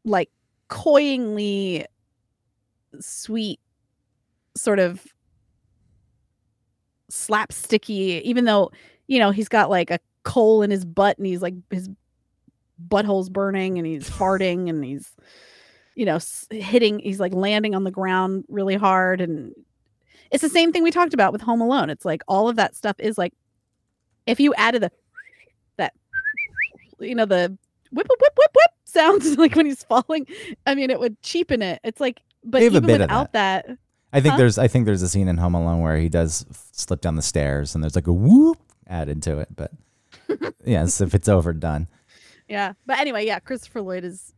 like 0.05 0.29
coyingly 0.69 1.85
sweet, 2.99 3.59
sort 4.55 4.79
of 4.79 5.05
slapsticky. 7.11 8.21
Even 8.21 8.45
though 8.45 8.71
you 9.07 9.19
know 9.19 9.31
he's 9.31 9.49
got 9.49 9.69
like 9.69 9.91
a 9.91 9.99
coal 10.23 10.61
in 10.61 10.71
his 10.71 10.85
butt 10.85 11.17
and 11.17 11.27
he's 11.27 11.41
like 11.41 11.55
his 11.69 11.89
butthole's 12.87 13.29
burning 13.29 13.77
and 13.77 13.85
he's 13.85 14.09
farting 14.09 14.69
and 14.69 14.83
he's, 14.83 15.15
you 15.95 16.05
know, 16.05 16.19
hitting. 16.49 16.99
He's 16.99 17.19
like 17.19 17.33
landing 17.33 17.75
on 17.75 17.83
the 17.83 17.91
ground 17.91 18.45
really 18.47 18.75
hard 18.75 19.21
and 19.21 19.53
it's 20.31 20.41
the 20.41 20.49
same 20.49 20.71
thing 20.71 20.83
we 20.83 20.91
talked 20.91 21.13
about 21.13 21.33
with 21.33 21.41
Home 21.41 21.61
Alone. 21.61 21.89
It's 21.89 22.05
like 22.05 22.21
all 22.27 22.47
of 22.47 22.55
that 22.57 22.75
stuff 22.75 22.95
is 22.99 23.17
like 23.17 23.33
if 24.29 24.39
you 24.39 24.53
added 24.55 24.83
the 24.83 24.91
that 25.77 25.93
you 26.99 27.15
know 27.15 27.25
the 27.25 27.57
whip 27.91 28.07
whip 28.09 28.19
whip 28.21 28.33
whip 28.37 28.51
whip 28.55 28.71
sounds 28.85 29.37
like 29.43 29.55
when 29.55 29.65
he's 29.65 29.83
falling. 29.83 30.25
I 30.65 30.75
mean, 30.75 30.89
it 30.89 30.99
would 30.99 31.21
cheapen 31.21 31.61
it. 31.61 31.79
It's 31.83 31.99
like, 31.99 32.21
but 32.43 32.61
even 32.61 32.85
without 32.85 33.33
that, 33.33 33.67
I 34.13 34.21
think 34.21 34.33
Huh? 34.33 34.37
there's 34.37 34.57
I 34.57 34.67
think 34.67 34.85
there's 34.85 35.01
a 35.01 35.09
scene 35.09 35.27
in 35.27 35.37
Home 35.37 35.55
Alone 35.55 35.81
where 35.81 35.97
he 35.97 36.09
does 36.09 36.45
slip 36.71 37.01
down 37.01 37.15
the 37.15 37.21
stairs 37.21 37.75
and 37.75 37.83
there's 37.83 37.95
like 37.95 38.07
a 38.07 38.13
whoop 38.13 38.57
added 38.87 39.21
to 39.23 39.39
it, 39.39 39.49
but 39.55 39.71
yes, 40.65 41.01
if 41.01 41.13
it's 41.13 41.27
overdone. 41.29 41.87
yeah. 42.47 42.73
But 42.85 42.99
anyway, 42.99 43.25
yeah, 43.25 43.39
Christopher 43.39 43.81
Lloyd 43.81 44.03
is 44.03 44.33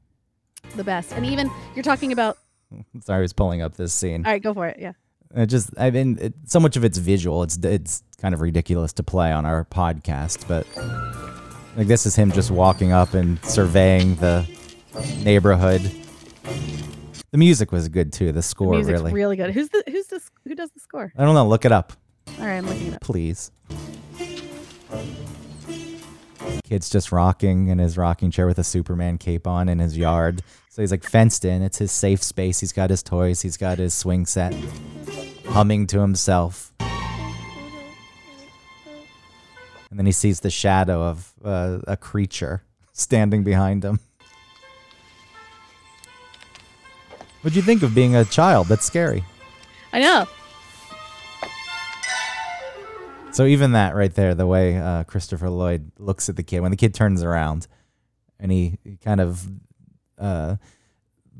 the 0.76 0.84
best. 0.84 1.14
And 1.14 1.26
even 1.26 1.50
you're 1.76 1.84
talking 1.84 2.12
about. 2.12 2.38
Sorry, 3.04 3.20
I 3.20 3.22
was 3.22 3.34
pulling 3.34 3.62
up 3.62 3.76
this 3.76 3.94
scene. 3.94 4.26
All 4.26 4.32
right, 4.32 4.42
go 4.42 4.54
for 4.54 4.68
it. 4.68 4.78
Yeah. 4.80 4.94
It 5.36 5.46
just, 5.48 5.70
I 5.78 5.92
mean, 5.92 6.18
it, 6.20 6.34
so 6.46 6.60
much 6.60 6.76
of 6.76 6.84
it's 6.84 6.98
visual. 6.98 7.44
It's 7.44 7.58
it's 7.58 8.04
kind 8.22 8.34
of 8.34 8.42
ridiculous 8.42 8.94
to 8.94 9.04
play 9.04 9.32
on 9.32 9.46
our 9.46 9.66
podcast, 9.66 10.48
but 10.48 10.68
like 11.78 11.88
this 11.88 12.06
is 12.06 12.16
him 12.16 12.32
just 12.32 12.52
walking 12.52 12.92
up 12.92 13.14
and 13.14 13.44
surveying 13.46 14.16
the 14.16 14.46
neighborhood. 15.24 15.82
The 17.32 17.38
music 17.38 17.72
was 17.72 17.88
good 17.88 18.12
too. 18.12 18.32
The 18.34 18.42
score 18.42 18.74
Music's 18.74 18.92
really. 19.00 19.14
really 19.14 19.36
good. 19.38 19.52
Who's 19.54 19.70
the 19.70 19.84
who's 19.88 20.08
this 20.08 20.30
who 20.46 20.54
does 20.54 20.72
the 20.72 20.82
score? 20.82 21.14
I 21.18 21.24
don't 21.24 21.34
know. 21.34 21.48
Look 21.48 21.64
it 21.64 21.72
up, 21.72 21.94
All 22.40 22.46
right, 22.46 22.58
I'm 22.58 22.66
looking 22.68 22.88
it 22.88 22.96
up. 22.96 23.02
please. 23.02 23.52
Kid's 26.66 26.90
just 26.90 27.12
rocking 27.12 27.68
in 27.68 27.80
his 27.80 27.98
rocking 27.98 28.32
chair 28.32 28.48
with 28.48 28.58
a 28.60 28.64
Superman 28.64 29.18
cape 29.18 29.46
on 29.48 29.68
in 29.70 29.80
his 29.80 29.98
yard. 29.98 30.42
So 30.70 30.82
he's 30.82 30.92
like 30.92 31.04
fenced 31.04 31.44
in. 31.44 31.62
It's 31.62 31.78
his 31.80 31.92
safe 31.92 32.24
space. 32.24 32.62
He's 32.62 32.72
got 32.72 32.90
his 32.90 33.04
toys. 33.04 33.42
He's 33.42 33.58
got 33.58 33.78
his 33.78 33.94
swing 33.94 34.26
set, 34.26 34.54
humming 35.52 35.86
to 35.88 36.00
himself. 36.00 36.74
And 39.90 40.00
then 40.00 40.06
he 40.06 40.14
sees 40.14 40.40
the 40.40 40.50
shadow 40.50 41.04
of 41.04 41.34
uh, 41.44 41.80
a 41.86 41.98
creature 41.98 42.64
standing 42.94 43.44
behind 43.44 43.84
him. 43.84 44.00
What'd 47.42 47.56
you 47.56 47.62
think 47.62 47.84
of 47.84 47.94
being 47.94 48.16
a 48.16 48.24
child? 48.24 48.68
That's 48.68 48.86
scary. 48.86 49.24
I 49.92 50.00
know. 50.00 50.28
So 53.34 53.46
even 53.46 53.72
that 53.72 53.96
right 53.96 54.14
there, 54.14 54.36
the 54.36 54.48
way 54.48 54.78
uh, 54.78 55.04
Christopher 55.06 55.50
Lloyd 55.50 55.92
looks 55.98 56.30
at 56.30 56.36
the 56.36 56.44
kid 56.44 56.60
when 56.60 56.72
the 56.72 56.78
kid 56.78 56.94
turns 56.94 57.24
around, 57.24 57.68
and 58.40 58.52
he, 58.52 58.78
he 58.84 58.98
kind 58.98 59.20
of 59.20 59.50
uh, 60.18 60.58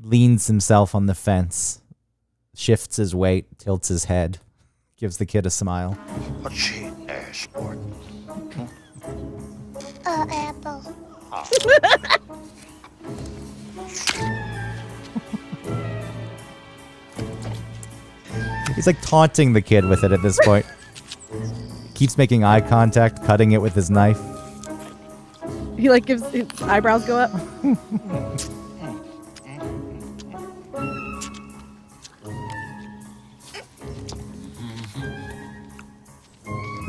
leans 0.02 0.48
himself 0.48 0.96
on 0.96 1.06
the 1.06 1.16
fence, 1.16 1.82
shifts 2.56 2.98
his 2.98 3.16
weight, 3.16 3.58
tilts 3.58 3.88
his 3.88 4.06
head, 4.06 4.40
gives 4.98 5.18
the 5.18 5.26
kid 5.26 5.46
a 5.46 5.50
smile. 5.50 5.98
A 6.46 6.50
cheap 6.50 6.94
ass 7.08 7.38
sport. 7.38 7.80
Uh, 10.06 10.26
apple. 10.30 10.96
He's 18.76 18.88
like 18.88 19.02
taunting 19.02 19.54
the 19.54 19.62
kid 19.62 19.86
with 19.86 20.04
it 20.04 20.12
at 20.12 20.22
this 20.22 20.40
point. 20.44 20.66
Keeps 21.94 22.18
making 22.18 22.44
eye 22.44 22.62
contact, 22.62 23.24
cutting 23.24 23.52
it 23.52 23.62
with 23.62 23.76
his 23.76 23.92
knife. 23.92 24.20
He 25.78 25.90
like 25.90 26.06
gives 26.06 26.28
his 26.32 26.48
eyebrows 26.62 27.06
go 27.06 27.18
up. 27.18 27.32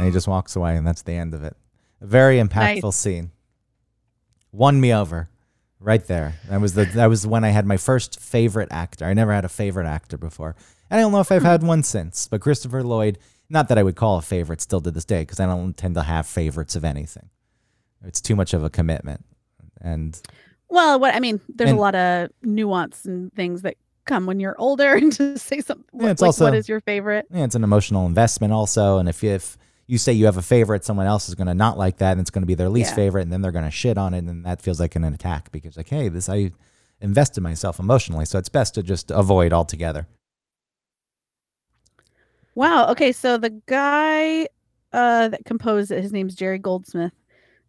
And 0.02 0.10
he 0.10 0.12
just 0.12 0.26
walks 0.28 0.56
away, 0.56 0.76
and 0.76 0.86
that's 0.86 1.02
the 1.02 1.12
end 1.12 1.32
of 1.34 1.44
it. 1.44 1.56
A 2.00 2.06
very 2.06 2.38
impactful 2.38 2.82
Nice. 2.82 2.96
scene. 2.96 3.30
Won 4.50 4.80
me 4.80 4.92
over, 4.92 5.28
right 5.80 6.04
there. 6.06 6.34
That 6.48 6.60
was 6.60 6.74
the 6.74 6.84
that 6.84 7.06
was 7.06 7.26
when 7.26 7.44
I 7.44 7.48
had 7.50 7.64
my 7.66 7.76
first 7.78 8.20
favorite 8.20 8.68
actor. 8.70 9.04
I 9.06 9.14
never 9.14 9.32
had 9.32 9.44
a 9.44 9.48
favorite 9.48 9.86
actor 9.86 10.18
before, 10.18 10.54
and 10.90 10.98
I 10.98 11.02
don't 11.02 11.12
know 11.12 11.20
if 11.20 11.32
I've 11.32 11.42
had 11.42 11.62
one 11.62 11.82
since. 11.82 12.28
But 12.28 12.40
Christopher 12.42 12.82
Lloyd, 12.82 13.18
not 13.48 13.68
that 13.68 13.78
I 13.78 13.82
would 13.82 13.96
call 13.96 14.18
a 14.18 14.22
favorite 14.22 14.60
still 14.60 14.80
to 14.82 14.90
this 14.90 15.04
day, 15.06 15.22
because 15.22 15.40
I 15.40 15.46
don't 15.46 15.74
tend 15.76 15.94
to 15.94 16.02
have 16.02 16.26
favorites 16.26 16.76
of 16.76 16.84
anything. 16.84 17.30
It's 18.04 18.20
too 18.20 18.36
much 18.36 18.52
of 18.52 18.62
a 18.62 18.68
commitment, 18.68 19.24
and 19.80 20.20
Well, 20.68 20.98
what 21.00 21.14
I 21.14 21.20
mean, 21.20 21.40
there's 21.48 21.70
And- 21.70 21.78
a 21.78 21.82
lot 21.82 21.94
of 21.94 22.30
nuance 22.42 23.04
and 23.06 23.32
things 23.32 23.62
that 23.62 23.76
come 24.04 24.26
when 24.26 24.38
you're 24.40 24.56
older 24.58 24.92
and 24.96 25.12
to 25.12 25.38
say 25.38 25.60
something. 25.60 25.86
Yeah, 25.98 26.10
it's 26.10 26.20
like, 26.20 26.28
also- 26.28 26.44
what 26.46 26.54
is 26.54 26.68
your 26.68 26.80
favorite? 26.80 27.26
yeah, 27.30 27.44
it's 27.44 27.54
an 27.54 27.64
emotional 27.64 28.04
investment 28.04 28.52
also. 28.52 28.98
And 28.98 29.08
if 29.08 29.22
you, 29.22 29.30
if 29.30 29.56
you 29.92 29.98
say 29.98 30.10
you 30.14 30.24
have 30.24 30.38
a 30.38 30.42
favorite, 30.42 30.86
someone 30.86 31.06
else 31.06 31.28
is 31.28 31.34
going 31.34 31.48
to 31.48 31.54
not 31.54 31.76
like 31.76 31.98
that, 31.98 32.12
and 32.12 32.20
it's 32.22 32.30
going 32.30 32.40
to 32.40 32.46
be 32.46 32.54
their 32.54 32.70
least 32.70 32.92
Yeah. 32.92 32.96
favorite, 32.96 33.22
and 33.22 33.32
then 33.32 33.42
they're 33.42 33.52
going 33.52 33.66
to 33.66 33.70
shit 33.70 33.98
on 33.98 34.14
it, 34.14 34.24
and 34.24 34.46
that 34.46 34.62
feels 34.62 34.80
like 34.80 34.96
an 34.96 35.04
attack 35.04 35.52
because 35.52 35.76
like, 35.76 35.90
hey, 35.90 36.08
this 36.08 36.30
I 36.30 36.50
invested 37.02 37.42
myself 37.42 37.78
emotionally, 37.78 38.24
so 38.24 38.38
it's 38.38 38.48
best 38.48 38.74
to 38.76 38.82
just 38.82 39.10
avoid 39.10 39.52
altogether. 39.52 40.06
Wow. 42.54 42.88
Okay, 42.90 43.12
so 43.12 43.36
the 43.36 43.50
guy 43.66 44.46
uh, 44.94 45.28
that 45.28 45.44
composed 45.44 45.90
it, 45.90 46.02
his 46.02 46.12
name's 46.12 46.34
Jerry 46.34 46.58
Goldsmith. 46.58 47.12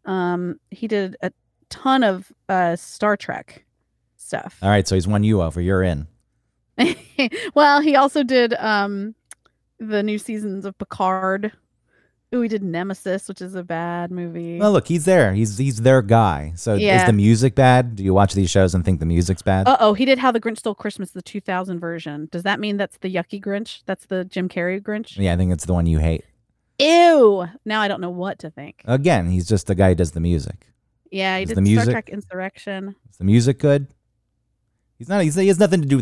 Um, 0.06 0.60
he 0.72 0.88
did 0.88 1.18
a 1.22 1.32
ton 1.70 2.04
of 2.04 2.32
uh, 2.48 2.78
Star 2.78 3.18
Trek 3.18 3.66
stuff. 4.16 4.58
All 4.62 4.70
right, 4.70 4.88
so 4.88 4.96
he's 4.96 5.08
won 5.08 5.24
you 5.24 5.42
over. 5.42 5.60
You're 5.60 5.84
in. 5.84 6.08
well, 7.54 7.82
he 7.82 7.98
also 7.98 8.24
did 8.24 8.54
um, 8.56 9.14
the 9.80 10.04
new 10.04 10.18
seasons 10.18 10.66
of 10.66 10.78
Picard. 10.78 11.52
Ooh, 12.34 12.42
he 12.42 12.48
did 12.48 12.64
Nemesis, 12.64 13.28
which 13.28 13.42
is 13.42 13.54
a 13.54 13.64
bad 13.64 14.10
movie. 14.10 14.58
Well, 14.58 14.72
look, 14.72 14.88
he's 14.88 15.06
there. 15.06 15.34
He's 15.34 15.58
he's 15.58 15.82
their 15.82 16.02
guy. 16.02 16.54
So 16.56 16.76
is 16.76 17.06
the 17.06 17.14
music 17.14 17.54
bad? 17.54 17.98
Do 17.98 18.04
you 18.04 18.14
watch 18.14 18.34
these 18.34 18.50
shows 18.50 18.74
and 18.74 18.84
think 18.84 19.00
the 19.00 19.06
music's 19.06 19.42
bad? 19.42 19.68
Uh 19.68 19.78
oh, 19.80 19.94
he 19.94 20.06
did 20.06 20.18
How 20.18 20.32
the 20.32 20.40
Grinch 20.40 20.58
Stole 20.60 20.74
Christmas, 20.74 21.12
the 21.12 21.22
2000 21.22 21.80
version. 21.80 22.30
Does 22.32 22.44
that 22.44 22.60
mean 22.60 22.78
that's 22.78 22.98
the 22.98 23.14
yucky 23.14 23.40
Grinch? 23.42 23.84
That's 23.86 24.06
the 24.08 24.26
Jim 24.26 24.50
Carrey 24.50 24.82
Grinch? 24.82 25.18
yeah, 25.18 25.34
I 25.34 25.38
think 25.38 25.52
it's 25.52 25.66
the 25.66 25.74
one 25.74 25.86
you 25.86 26.00
hate. 26.00 26.26
Ew. 26.80 27.46
Now 27.66 27.82
I 27.82 27.88
don't 27.88 28.02
know 28.02 28.10
what 28.10 28.40
to 28.40 28.50
think. 28.50 28.82
Again, 28.86 29.30
he's 29.30 29.48
just 29.48 29.68
the 29.68 29.76
guy 29.76 29.90
who 29.90 29.96
does 29.96 30.12
the 30.14 30.20
music. 30.20 30.68
Yeah, 31.12 31.38
he 31.38 31.44
is 31.44 31.50
did 31.50 31.58
the 31.58 31.62
music- 31.62 31.84
Star 31.84 31.94
Trek 31.94 32.10
Insurrection. 32.10 32.96
Is 33.12 33.18
the 33.18 33.26
music 33.26 33.60
good? 33.60 33.88
He's 34.98 35.10
not. 35.10 35.22
He's, 35.22 35.36
he 35.36 35.48
has 35.50 35.60
nothing 35.60 35.82
to 35.82 35.88
do 35.88 35.96
with 35.98 36.02